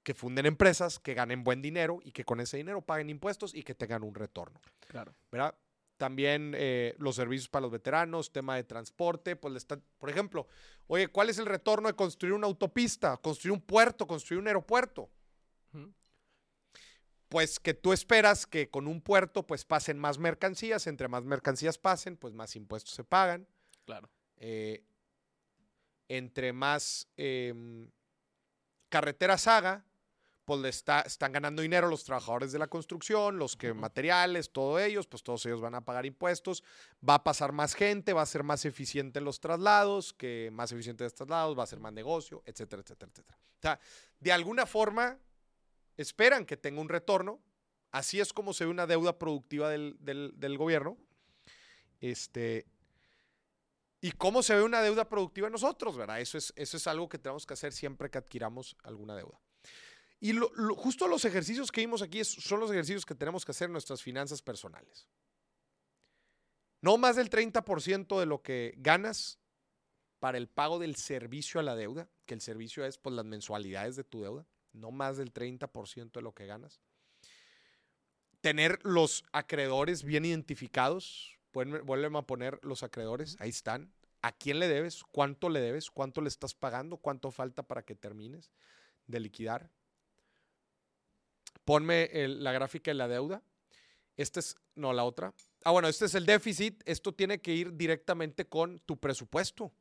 [0.02, 3.62] que funden empresas, que ganen buen dinero y que con ese dinero paguen impuestos y
[3.62, 5.14] que tengan un retorno, Claro.
[5.32, 5.54] ¿verdad?
[5.96, 10.48] También eh, los servicios para los veteranos, tema de transporte, pues le están, por ejemplo,
[10.88, 15.10] oye, ¿cuál es el retorno de construir una autopista, construir un puerto, construir un aeropuerto?
[17.28, 21.78] Pues que tú esperas que con un puerto pues pasen más mercancías, entre más mercancías
[21.78, 23.46] pasen, pues más impuestos se pagan.
[23.84, 24.08] Claro.
[24.36, 24.82] eh,
[26.08, 27.90] entre más em,
[28.88, 29.84] carreteras haga,
[30.44, 34.80] pues le está, están ganando dinero los trabajadores de la construcción, los que materiales, todos
[34.82, 36.62] ellos, pues todos ellos van a pagar impuestos,
[37.06, 41.04] va a pasar más gente, va a ser más eficiente los traslados, que más eficiente
[41.04, 43.38] los traslados, va a ser más negocio, etcétera, etcétera, etcétera.
[43.38, 43.80] O sea,
[44.20, 45.18] de alguna forma
[45.96, 47.40] esperan que tenga un retorno,
[47.90, 50.98] así es como se ve una deuda productiva del, del- del gobierno,
[52.00, 52.66] este,
[54.02, 56.20] y cómo se ve una deuda productiva en nosotros, ¿verdad?
[56.20, 59.40] Eso es, eso es algo que tenemos que hacer siempre que adquiramos alguna deuda.
[60.20, 63.66] Y lo- justo los ejercicios que vimos aquí son los ejercicios que tenemos que hacer
[63.66, 65.06] en nuestras finanzas personales.
[66.80, 69.38] No más del 30% de lo que ganas
[70.18, 73.96] para el pago del servicio a la deuda, que el servicio es pues, las mensualidades
[73.96, 76.80] de tu deuda, no más del 30% de lo que ganas.
[78.40, 83.92] Tener los acreedores bien identificados, vuelven a poner los acreedores, ahí están.
[84.22, 85.04] ¿A quién le debes?
[85.04, 85.90] ¿Cuánto le debes?
[85.90, 86.96] ¿Cuánto le estás pagando?
[86.96, 88.50] ¿Cuánto falta para que termines
[89.06, 89.70] de liquidar?
[91.64, 93.42] Ponme el- la gráfica de la deuda.
[94.16, 95.34] Esta es, no, la otra.
[95.64, 96.82] Ah, bueno, este es el déficit.
[96.86, 99.72] Esto tiene que ir directamente con tu presupuesto.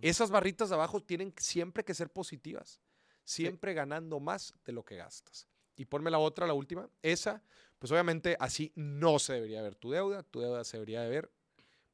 [0.00, 2.80] Esas barritas de abajo tienen siempre que ser positivas.
[3.24, 5.46] Siempre ganando más de lo que gastas.
[5.76, 6.88] Y ponme la otra, la última.
[7.02, 7.42] Esa,
[7.78, 10.22] pues obviamente así no se debería ver tu deuda.
[10.22, 11.30] Tu deuda se debería de ver,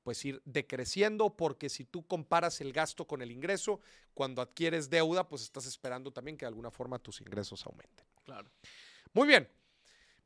[0.05, 3.81] pues ir decreciendo, porque si tú comparas el gasto con el ingreso,
[4.15, 8.07] cuando adquieres deuda, pues estás esperando también que de alguna forma tus ingresos aumenten.
[8.25, 8.49] Claro.
[9.15, 9.49] Muy bien.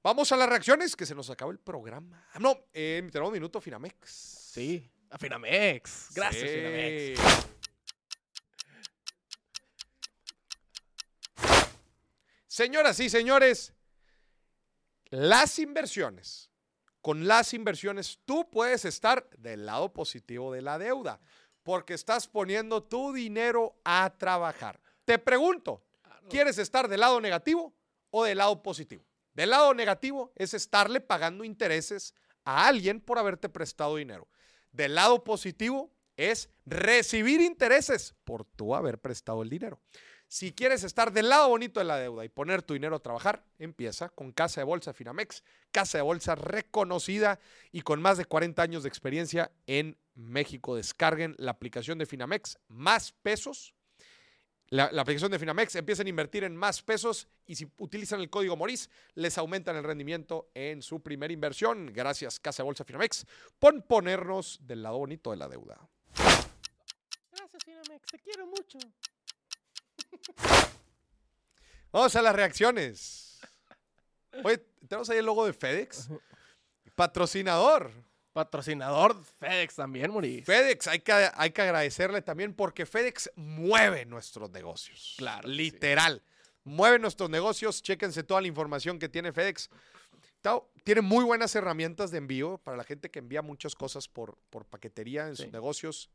[0.03, 2.29] Vamos a las reacciones, que se nos acabó el programa.
[2.33, 4.09] Ah, no, eh, tenemos un minuto Finamex.
[4.53, 4.89] Sí.
[5.11, 6.11] A Finamex.
[6.15, 6.57] Gracias, Sí.
[6.57, 7.47] Finamex.
[12.47, 13.75] Señoras y señores,
[15.11, 16.51] las inversiones,
[17.03, 21.21] con las inversiones tú puedes estar del lado positivo de la deuda,
[21.63, 24.81] porque estás poniendo tu dinero a trabajar.
[25.05, 25.85] Te pregunto,
[26.31, 27.75] ¿quieres estar del lado negativo
[28.11, 29.05] o del lado positivo?
[29.35, 34.29] Del lado negativo es estarle pagando intereses a alguien por haberte prestado dinero.
[34.73, 39.81] Del lado positivo es recibir intereses por tú haber prestado el dinero.
[40.29, 43.45] Si quieres estar del lado bonito de la deuda y poner tu dinero a trabajar,
[43.59, 47.39] empieza con Casa de Bolsa Finamex, casa de bolsa reconocida
[47.71, 50.75] y con más de 40 años de experiencia en México.
[50.75, 53.76] Descarguen la aplicación de Finamex, más pesos.
[54.69, 58.29] La, la aplicación de Finamex, empiecen a invertir en más pesos y si utilizan el
[58.29, 61.93] código Moris, les aumentan el rendimiento en su primera inversión.
[61.93, 63.27] Gracias, Casa Bolsa Finamex,
[63.59, 65.79] por ponernos del lado bonito de la deuda.
[67.33, 68.07] Gracias, Finamex.
[68.11, 68.79] Te quiero mucho.
[71.93, 73.41] Vamos a las reacciones.
[74.43, 74.59] Oye,
[74.89, 76.09] tenemos ahí el logo de FedEx.
[76.95, 77.93] Patrocinador.
[78.37, 80.45] Patrocinador FedEx también, Moris.
[80.45, 85.15] FedEx, hay que, hay que agradecerle también porque FedEx mueve nuestros negocios.
[85.17, 85.55] Claro sí.
[85.55, 86.23] Literal.
[86.63, 87.81] Mueve nuestros negocios.
[87.81, 89.71] Chéquense toda la información que tiene FedEx.
[90.85, 94.67] Tiene muy buenas herramientas de envío para la gente que envía muchas cosas por, por
[94.67, 96.11] paquetería en sus negocios.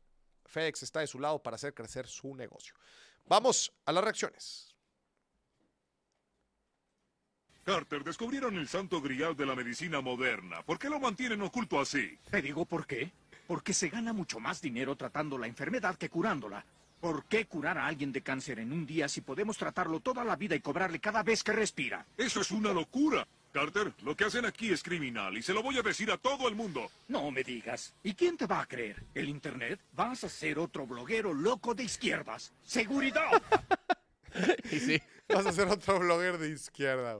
[0.46, 2.72] FedEx está de su lado para hacer crecer su negocio.
[3.26, 4.71] Vamos a las reacciones.
[7.64, 10.62] Carter, descubrieron el santo grial de la medicina moderna.
[10.62, 12.18] ¿Por qué lo mantienen oculto así?
[12.30, 13.12] Te digo por qué.
[13.46, 16.64] Porque se gana mucho más dinero tratando la enfermedad que curándola.
[17.00, 20.36] ¿Por qué curar a alguien de cáncer en un día si podemos tratarlo toda la
[20.36, 22.04] vida y cobrarle cada vez que respira?
[22.16, 23.26] Eso es una locura.
[23.52, 26.48] Carter, lo que hacen aquí es criminal y se lo voy a decir a todo
[26.48, 26.90] el mundo.
[27.08, 27.92] No me digas.
[28.02, 29.04] ¿Y quién te va a creer?
[29.14, 29.78] ¿El Internet?
[29.92, 32.52] Vas a ser otro bloguero loco de izquierdas.
[32.64, 33.30] ¡Seguridad!
[34.70, 35.02] Y sí.
[35.28, 37.18] Vas a ser otro blogger de izquierda.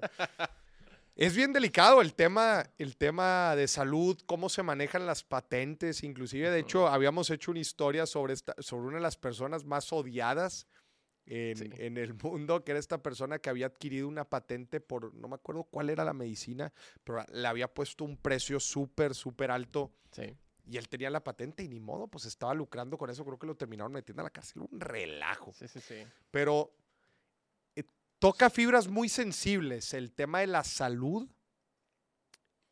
[1.15, 6.03] Es bien delicado el tema, el tema de salud, cómo se manejan las patentes.
[6.05, 9.93] Inclusive, de hecho, habíamos hecho una historia sobre, esta, sobre una de las personas más
[9.93, 10.67] odiadas
[11.27, 11.71] en, Sí.
[11.77, 15.35] en el mundo, que era esta persona que había adquirido una patente por, no me
[15.35, 16.73] acuerdo cuál era la medicina,
[17.05, 19.93] pero le había puesto un precio súper, súper alto.
[20.13, 20.35] Sí.
[20.67, 23.25] Y él tenía la patente y ni modo, pues estaba lucrando con eso.
[23.25, 24.63] Creo que lo terminaron metiendo a la cárcel.
[24.63, 25.53] Un relajo.
[25.53, 26.07] Sí, sí, sí.
[26.31, 26.73] Pero
[28.23, 29.93] toca fibras muy sensibles.
[29.95, 31.29] El tema de la salud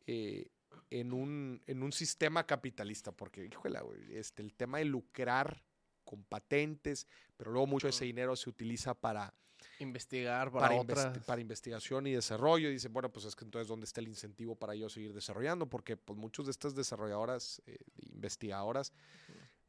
[0.07, 0.47] eh,
[0.89, 3.11] en, un, en un sistema capitalista.
[3.11, 3.79] Porque, híjole,
[4.11, 5.61] este, el tema de lucrar
[6.05, 9.33] con patentes, pero luego mucho de ese dinero se utiliza para,
[9.79, 11.25] Investigar para, para, investi- otras.
[11.25, 12.69] para investigación y desarrollo.
[12.69, 15.67] Y dicen, bueno, pues es que entonces, ¿dónde está el incentivo para yo seguir desarrollando?
[15.67, 17.77] Porque pues, muchos de estas desarrolladoras, eh,
[18.13, 18.93] investigadoras,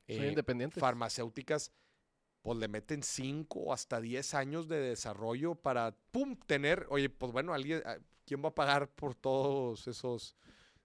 [0.07, 0.81] Son eh, independientes.
[0.81, 1.73] farmacéuticas,
[2.43, 7.33] pues le meten 5 o hasta 10 años de desarrollo para, pum, tener, oye, pues
[7.33, 10.37] bueno, alguien, ah, ¿quién va a pagar por todos esos?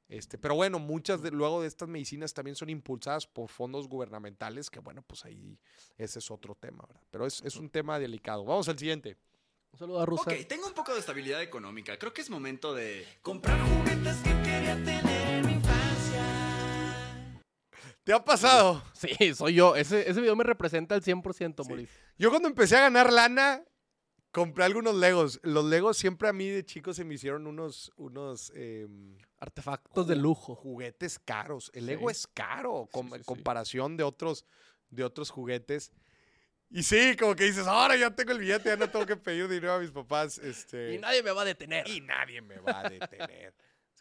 [0.07, 4.69] Este, pero bueno, muchas de, luego de estas medicinas también son impulsadas por fondos gubernamentales,
[4.69, 5.59] que bueno, pues ahí
[5.97, 7.03] ese es otro tema, ¿verdad?
[7.11, 8.45] Pero es, es un tema delicado.
[8.45, 9.17] Vamos al siguiente.
[9.73, 10.31] Un saludo a Rusa.
[10.31, 11.97] Ok, tengo un poco de estabilidad económica.
[11.97, 15.56] Creo que es momento de Comprar juguetes que quería tener en mi.
[18.07, 18.81] ¿Te ha pasado?
[18.93, 19.75] Sí, soy yo.
[19.75, 21.87] Ese, ese video me representa al 100%, Sí.
[22.17, 23.61] Yo cuando empecé a ganar lana,
[24.31, 25.41] compré algunos Legos.
[25.43, 30.15] Los Legos siempre a mí de chico se me hicieron unos, unos em, Artefactos de
[30.15, 30.55] lujo.
[30.55, 31.69] juguetes caros.
[31.73, 32.13] El Lego Sí.
[32.13, 33.23] es caro com- sí.
[33.25, 34.45] comparación de otros,
[34.89, 35.91] de otros juguetes.
[36.69, 39.49] Y sí, como que dices, ahora ya tengo el billete, ya no tengo que pedir
[39.49, 40.37] dinero a mis papás.
[40.37, 41.87] Este, Y nadie me va a detener.
[41.89, 43.53] y nadie me va a detener.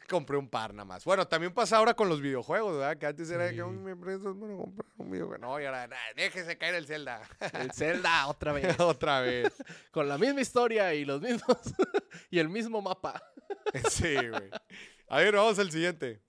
[0.08, 1.04] Compré un par nada más.
[1.04, 2.96] Bueno, también pasa ahora con los videojuegos, ¿verdad?
[2.96, 3.62] Que antes era que Sí.
[3.62, 5.38] "Uy, me prestas para comprar un videojuego.
[5.38, 7.22] No, y ahora, "Nah, déjese caer el Zelda.
[7.52, 8.76] El Zelda otra vez.
[8.80, 9.52] Otra vez.
[9.90, 11.58] Con la misma historia y los mismos.
[12.30, 13.20] y el mismo mapa.
[13.90, 14.50] Sí, güey.
[15.08, 16.22] A ver, vamos al siguiente.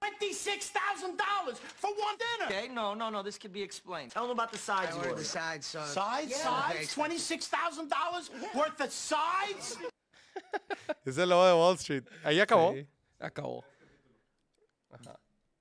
[0.00, 2.46] $26,000 for one dinner.
[2.46, 3.22] Okay, no, no, no.
[3.22, 4.10] This could be explained.
[4.12, 5.24] Tell them about the sides you ordered.
[5.24, 5.86] sides, son.
[5.86, 9.76] Sides, sides, $26,000 worth of sides?
[11.04, 12.04] Es el logo de Wall Street.
[12.24, 12.72] Ahí acabó.
[12.74, 12.86] Sí,
[13.18, 13.64] acabó.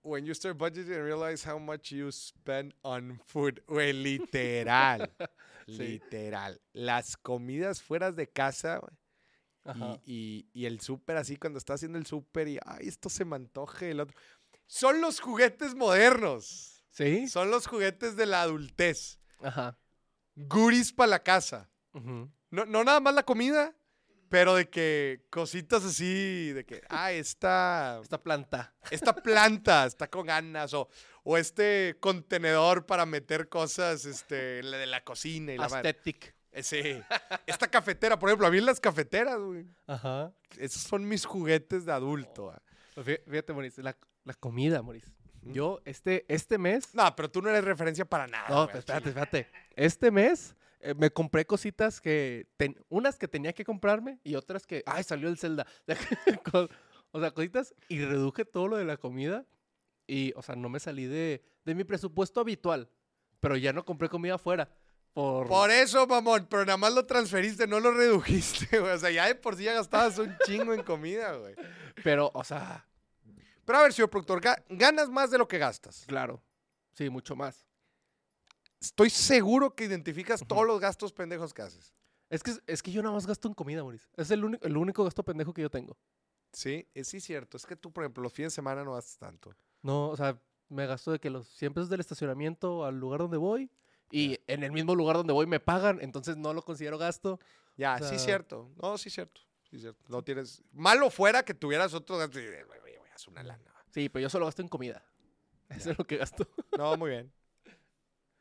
[0.03, 3.61] When you start budgeting and realize how much you spend on food.
[3.67, 5.09] Güey, literal.
[5.67, 6.61] Literal.
[6.71, 8.93] Las comidas fuera de casa güey,
[9.65, 9.99] Ajá.
[10.05, 13.25] y, y- y el súper así cuando está haciendo el súper y, ay, esto se
[13.25, 13.91] me antoje.
[13.91, 14.15] El otro.
[14.65, 16.85] Son los juguetes modernos.
[16.91, 17.27] ¿Sí?
[17.27, 19.19] Son los juguetes de la adultez.
[19.41, 19.77] Ajá.
[20.35, 21.69] Guris para la casa.
[21.91, 23.75] No, no nada más la comida,
[24.29, 28.73] pero de que cositas así, de que, ah, esta, Esta planta.
[28.91, 30.89] esta planta está con ganas, o,
[31.23, 35.89] o este contenedor para meter cosas este, la de la cocina y la madre.
[35.89, 36.35] Aesthetic.
[36.51, 36.99] Eh, Sí.
[37.45, 39.65] Esta cafetera, por ejemplo, a mí las cafeteras, güey.
[39.85, 40.31] Ajá.
[40.57, 42.49] Esos son mis juguetes de adulto.
[42.49, 42.59] ah.
[42.95, 45.11] Pues fí- Fíjate, Maurice, la, la comida, Maurice.
[45.43, 46.95] Yo, este, este mes.
[46.95, 48.49] No, pero tú no eres referencia para nada.
[48.49, 49.47] No, güey, pues espérate, espérate.
[49.75, 52.47] Este mes eh, me compré cositas que.
[52.57, 54.83] ten- unas que tenía que comprarme y otras que.
[54.85, 55.65] ¡Ay, salió el Zelda!
[57.11, 59.45] O sea, cositas y reduje todo lo de la comida.
[60.07, 62.89] Y, o sea, no me salí de, de mi presupuesto habitual.
[63.39, 64.69] Pero ya no compré comida afuera.
[65.13, 65.47] Por.
[65.47, 68.91] Por eso, mamón, pero nada más lo transferiste, no lo redujiste, güey.
[68.93, 71.55] O sea, ya de por sí ya gastabas un chingo en comida, güey.
[72.03, 72.85] Pero, o sea,
[73.65, 76.03] Pero a ver, señor productor, ga- ganas más de lo que gastas.
[76.07, 76.43] claro.
[76.93, 77.65] Sí, mucho más.
[78.79, 81.93] Estoy seguro que identificas todos los gastos pendejos que haces.
[82.29, 84.07] Es que, es que yo nada más gasto en comida, Maurice.
[84.15, 85.97] Es el único, el único gasto pendejo que yo tengo.
[86.51, 87.57] Sí, es sí cierto.
[87.57, 89.55] Es que tú, por ejemplo, los fines de semana no gastas tanto.
[89.81, 93.37] No, o sea, me gasto de que los 100 pesos del estacionamiento al lugar donde
[93.37, 93.71] voy
[94.11, 97.39] y en el mismo lugar donde voy me pagan, entonces no lo considero gasto.
[97.75, 98.71] Ya, O sí cierto.
[98.81, 99.41] No, sí cierto.
[99.69, 100.03] Sí cierto.
[100.09, 100.63] No tienes...
[100.71, 102.41] Malo fuera que tuvieras otros gastos.
[102.41, 103.73] y, güey, güey, güey, haz una lana.
[103.91, 105.03] Sí, pero yo solo gasto en comida.
[105.69, 106.47] Eso es lo que gasto.
[106.77, 107.31] No, muy bien.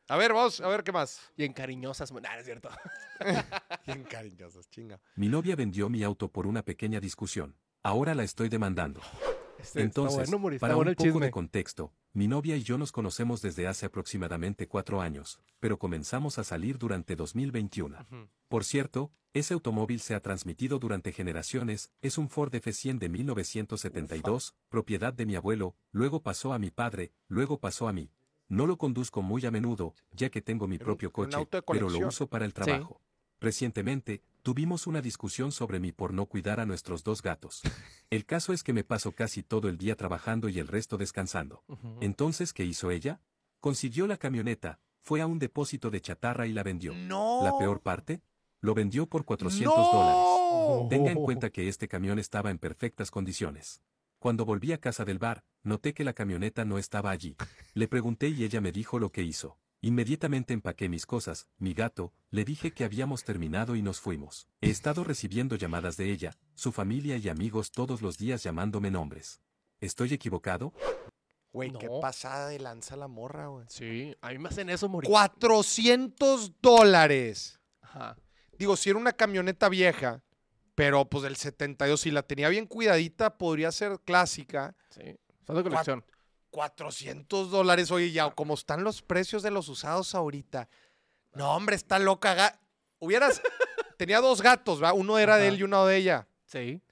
[0.09, 1.21] A ver, vamos, a ver qué más.
[1.37, 2.69] Y en cariñosas, nah, no es cierto.
[3.87, 5.01] Bien cariñosos, chinga.
[5.17, 7.57] Mi novia vendió mi auto por una pequeña discusión.
[7.83, 9.01] Ahora la estoy demandando.
[9.59, 11.27] Este, Entonces, bueno, Maurice, para bueno un poco chisme.
[11.27, 16.39] de contexto, mi novia y yo nos conocemos desde hace aproximadamente cuatro años, pero comenzamos
[16.39, 17.99] a salir durante 2021.
[17.99, 18.29] Ujú.
[18.49, 24.55] Por cierto, ese automóvil se ha transmitido durante generaciones, es un Ford F100 de 1972,
[24.69, 28.11] propiedad de mi abuelo, luego pasó a mi padre, luego pasó a mí.
[28.49, 31.37] No lo conduzco muy a menudo, ya que tengo mi propio coche,
[31.67, 33.01] pero lo uso para el trabajo.
[33.41, 37.63] Recientemente, tuvimos una discusión sobre mí por no cuidar a nuestros dos gatos.
[38.09, 41.65] El caso es que me paso casi todo el día trabajando y el resto descansando.
[42.01, 43.21] Entonces, ¿qué hizo ella?
[43.61, 46.95] Consiguió la camioneta, fue a un depósito de chatarra y la vendió.
[46.95, 47.43] No.
[47.43, 48.23] La peor parte,
[48.61, 50.17] lo vendió por 400 dólares.
[50.17, 50.87] ¡No!
[50.89, 53.83] Tenga en cuenta que este camión estaba en perfectas condiciones.
[54.27, 57.37] Cuando volví a casa del bar, noté que la camioneta no estaba allí.
[57.75, 59.57] Le pregunté y ella me dijo lo que hizo.
[59.83, 64.49] Inmediatamente empaqué mis cosas, mi gato, le dije que habíamos terminado y nos fuimos.
[64.61, 69.41] He estado recibiendo llamadas de ella, su familia y amigos todos los días llamándome nombres.
[69.79, 70.73] ¿Estoy equivocado?
[71.53, 73.67] Güey, qué pasada de lanza la morra, güey.
[73.69, 75.09] Sí, a mí me hacen eso morir.
[75.09, 77.61] 400 dólares.
[77.81, 78.17] Ajá.
[78.59, 80.25] Digo, si era una camioneta vieja,
[80.77, 84.77] pero pues del 72, si la tenía bien cuidadita, podría ser clásica.
[84.91, 85.19] Sí.
[85.47, 86.05] Son de colección.
[86.51, 90.69] 400 dólares, oye, ya, como están los precios de los usados ahorita.
[91.33, 92.61] No, hombre, está loca.
[92.99, 93.41] Hubieras.
[93.97, 94.93] tenía dos gatos, ¿va?
[94.93, 96.29] Uno era de él y uno de ella.
[96.45, 96.83] Sí.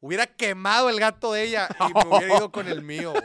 [0.00, 3.24] Hubiera quemado el gato de ella y me hubiera ido con el mío, güey.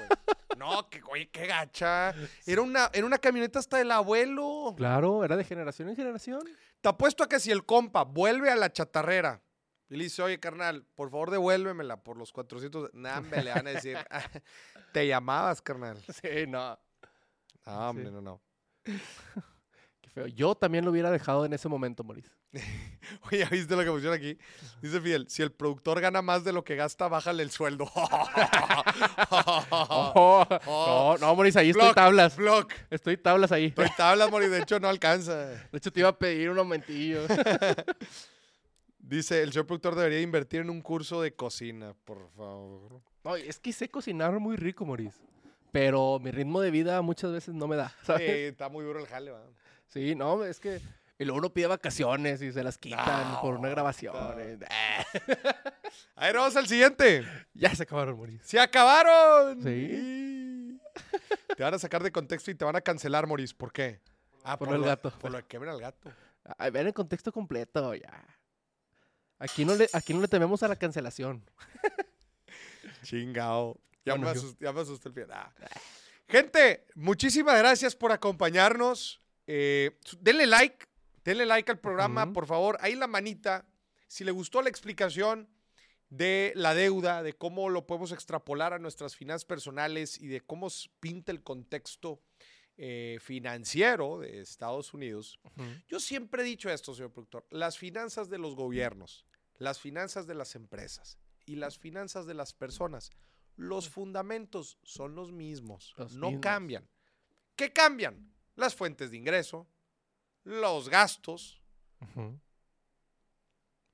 [0.64, 2.14] No, que, oye, qué gacha.
[2.45, 4.74] Era una, era una camioneta hasta del abuelo.
[4.78, 6.41] Claro, era de generación en generación.
[6.82, 9.41] Te apuesto a que si el compa vuelve a la chatarrera
[9.89, 12.91] y le dice, oye, carnal, por favor devuélvemela por los 400.
[12.93, 14.24] Nah, hombre, le van a decir, "Ah,
[14.93, 15.97] te llamabas, carnal.
[16.22, 16.80] Sí, no.
[17.66, 18.11] No, hombre, Sí.
[18.11, 18.41] no, no.
[20.01, 20.28] Qué feo.
[20.28, 22.32] Yo también lo hubiera dejado en ese momento, Maurice.
[23.31, 24.37] Oye, ¿ya viste lo que pusieron aquí?
[24.81, 27.89] Dice Fidel, si el productor gana más de lo que gasta, bájale el sueldo.
[30.15, 32.35] Oh, no, no, Maurice, ahí estoy Block, tablas.
[32.35, 32.73] Block.
[32.89, 33.65] Estoy tablas ahí.
[33.65, 35.47] Estoy tablas, Mori, de hecho no alcanza.
[35.47, 37.21] De hecho, te iba a pedir un aumentillo.
[38.99, 43.01] Dice, el señor productor debería invertir en un curso de cocina, por favor.
[43.23, 45.19] No, es que sé cocinar muy rico, Maurice.
[45.71, 48.29] Pero mi ritmo de vida muchas veces no me da, ¿sabes?
[48.29, 49.41] Eh, está muy duro el jale, va.
[49.87, 50.81] Sí, no, es que...
[51.24, 54.13] Y luego uno pide vacaciones y se las quitan por una grabación.
[54.13, 54.38] no.
[54.39, 54.59] eh.
[56.17, 57.26] A ver, vamos al siguiente.
[57.53, 58.43] Ya se acabaron, Maurice.
[58.45, 59.63] ¡Se acabaron!
[59.63, 60.78] Sí.
[61.55, 63.53] Te van a sacar de contexto y te van a cancelar, Moris.
[63.53, 64.01] ¿Por qué?
[64.43, 65.11] Ah, Por el lo- gato.
[65.19, 66.11] Por lo que quebra al gato.
[66.57, 68.26] Ay, ver el contexto completo, ya.
[69.39, 71.43] Aquí no le, aquí no le tememos a la cancelación.
[73.03, 73.80] Chingao.
[74.05, 75.26] Ya, Bueno, me asusté, ya me asusté el pie.
[75.32, 75.51] Ah.
[76.28, 79.21] Gente, muchísimas gracias por acompañarnos.
[79.47, 80.86] Eh, denle like,
[81.26, 82.78] denle like al programa, por favor.
[82.82, 83.65] Ahí la manita.
[84.07, 85.47] Si le gustó la explicación
[86.09, 90.67] de la deuda, de cómo lo podemos extrapolar a nuestras finanzas personales y de cómo
[90.99, 92.21] pinta el contexto
[92.78, 95.39] eh, financiero de Estados Unidos,
[95.88, 99.26] yo siempre he dicho esto, señor productor, las finanzas de los gobiernos,
[99.57, 103.11] las finanzas de las empresas y las finanzas de las personas,
[103.55, 106.41] los fundamentos son los mismos, Los no mismos.
[106.43, 106.88] cambian.
[107.55, 108.32] ¿Qué cambian?
[108.55, 109.67] Las fuentes de ingreso,
[110.43, 111.61] los gastos,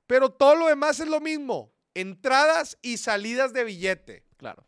[0.06, 4.24] pero todo lo demás es lo mismo, entradas y salidas de billete.
[4.36, 4.66] Claro.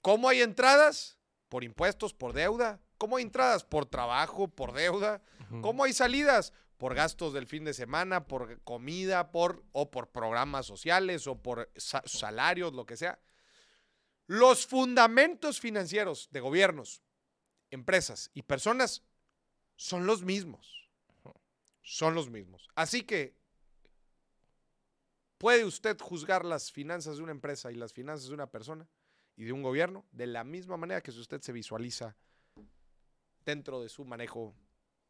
[0.00, 1.18] ¿Cómo hay entradas?
[1.48, 2.80] Por impuestos, por deuda.
[2.96, 3.64] ¿Cómo hay entradas?
[3.64, 5.22] Por trabajo, por deuda.
[5.60, 6.52] ¿Cómo hay salidas?
[6.78, 11.70] Por gastos del fin de semana, por comida, por o por programas sociales o por
[11.76, 13.18] sa- salarios, lo que sea.
[14.26, 17.02] Los fundamentos financieros de gobiernos,
[17.70, 19.02] empresas y personas
[19.78, 20.90] son los mismos.
[21.82, 22.68] Son los mismos.
[22.74, 23.34] Así que
[25.38, 28.86] puede usted juzgar las finanzas de una empresa y las finanzas de una persona
[29.36, 32.16] y de un gobierno de la misma manera que si usted se visualiza
[33.46, 34.52] dentro de su manejo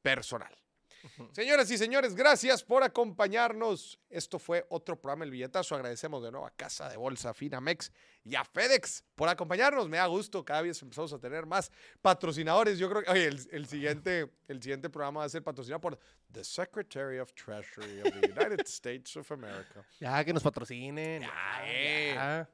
[0.03, 0.55] personal.
[1.33, 3.99] Señoras y señores, gracias por acompañarnos.
[4.09, 5.75] Esto fue otro programa El Billetazo.
[5.75, 7.93] Agradecemos de nuevo a Casa de Bolsa Finamex
[8.25, 9.89] y a FedEx por acompañarnos.
[9.89, 11.71] Me da gusto, cada vez empezamos a tener más
[12.03, 12.79] patrocinadores.
[12.79, 15.99] Yo creo que oye, el, el siguiente, el siguiente programa va a ser patrocinado por
[16.33, 19.85] The Secretary of Treasury of the United States of America.
[20.01, 21.23] Ya, que nos patrocinen.
[21.23, 22.13] Ya, eh.
[22.15, 22.51] ya.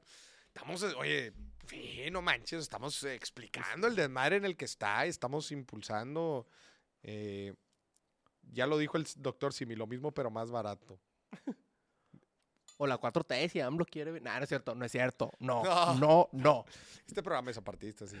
[0.47, 1.33] Estamos, oye,
[1.67, 6.47] sí, no manches, estamos explicando el desmadre en el que está, estamos impulsando.
[7.03, 7.53] eh,
[8.51, 10.99] ya lo dijo el doctor Simi, lo mismo pero más barato.
[12.77, 14.19] O la 4T, si AMLO quiere...
[14.19, 15.31] Nah, no es cierto, no es cierto.
[15.39, 15.95] No, No.
[15.95, 16.65] no, no.
[17.07, 18.17] Este programa es apartista, sí.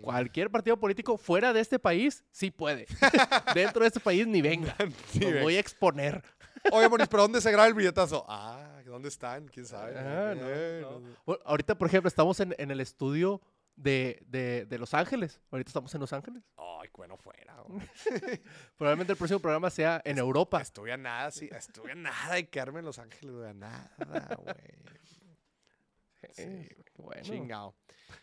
[0.00, 2.86] Cualquier partido político fuera de este país, sí puede.
[3.54, 4.76] Dentro de este país, ni venga.
[5.10, 6.22] Sí, Los voy a exponer.
[6.70, 8.24] Oye, Moris, ¿pero dónde se graba el billetazo?
[8.28, 9.48] Ah, ¿dónde están?
[9.48, 9.98] ¿Quién sabe?
[9.98, 11.38] Ah, no, no.
[11.44, 13.40] ahorita, por ejemplo, estamos en, en el estudio
[13.76, 15.40] de, de- de Los Ángeles.
[15.50, 16.42] Ahorita estamos en Los Ángeles.
[16.56, 17.54] Ay, bueno fuera.
[18.76, 20.60] Probablemente el próximo programa sea en Europa.
[20.60, 23.90] Estuve a nada, sí, estuve a nada de quedarme en Los Ángeles, güey, a nada,
[24.38, 24.54] güey.
[26.32, 27.74] Sí, bueno, Chingao.
[27.86, 28.16] nos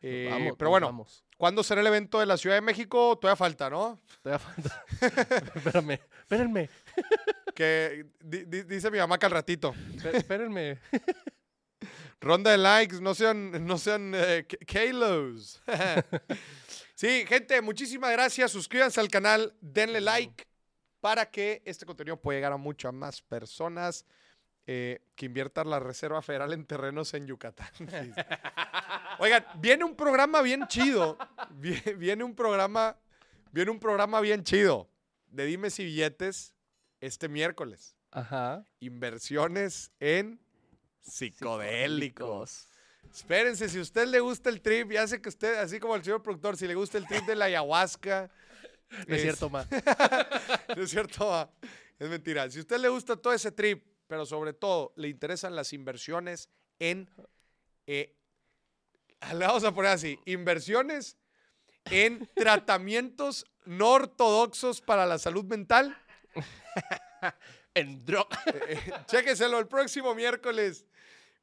[0.00, 1.24] Eh, vamos, pero bueno, vamos.
[1.36, 3.18] ¿cuándo será el evento de la Ciudad de México?
[3.18, 4.00] Todavía falta, ¿no?
[4.22, 4.84] Todavía falta.
[5.56, 6.70] Espérame, espérenme,
[7.54, 9.74] Que di- di- dice mi mamá que al ratito.
[9.96, 10.78] espé- espérenme.
[12.24, 15.62] Ronda de likes, no sean, no sean eh, Kalos.
[16.94, 18.50] sí, gente, muchísimas gracias.
[18.50, 20.46] Suscríbanse al canal, denle like
[21.00, 24.06] para que este contenido pueda llegar a muchas más personas.
[24.66, 27.68] eh, que inviertan la Reserva Federal en terrenos en Yucatán.
[29.18, 31.18] Oigan, viene un programa bien chido.
[31.60, 32.96] Vie- Viene un programa
[33.52, 34.88] Viene un programa bien chido
[35.26, 36.54] de Dimes y Billetes
[37.00, 37.94] este miércoles.
[38.10, 38.64] Ajá.
[38.80, 40.40] Inversiones en
[41.04, 42.68] psicodélicos.
[43.12, 46.02] Espérense, si a usted le gusta el trip, ya sé que usted, así como el
[46.02, 48.30] señor productor, si le gusta el trip de la ayahuasca.
[49.06, 49.66] No es cierto, ma.
[50.76, 51.50] no es cierto, ma.
[51.98, 52.50] es mentira.
[52.50, 56.48] Si a usted le gusta todo ese trip, pero sobre todo le interesan las inversiones
[56.78, 57.08] en.
[57.86, 58.16] eh,
[59.32, 61.16] le vamos a poner así: inversiones
[61.86, 65.96] en tratamientos no ortodoxos para la salud mental.
[67.74, 68.38] En droga.
[68.68, 70.84] Eh, Chéqueselo el próximo miércoles.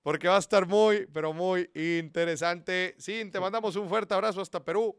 [0.04, 2.95] Porque va a estar muy, pero muy interesante.
[2.97, 4.97] Sí, te mandamos un fuerte abrazo hasta Perú.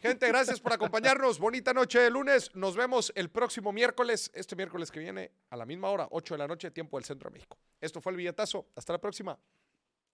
[0.00, 1.38] Gente, gracias por acompañarnos.
[1.38, 2.50] Bonita noche de lunes.
[2.54, 6.38] Nos vemos el próximo miércoles, este miércoles que viene, a la misma hora, 8 de
[6.38, 7.58] la noche, tiempo del Centro de México.
[7.80, 8.66] Esto fue el billetazo.
[8.74, 9.38] Hasta la próxima.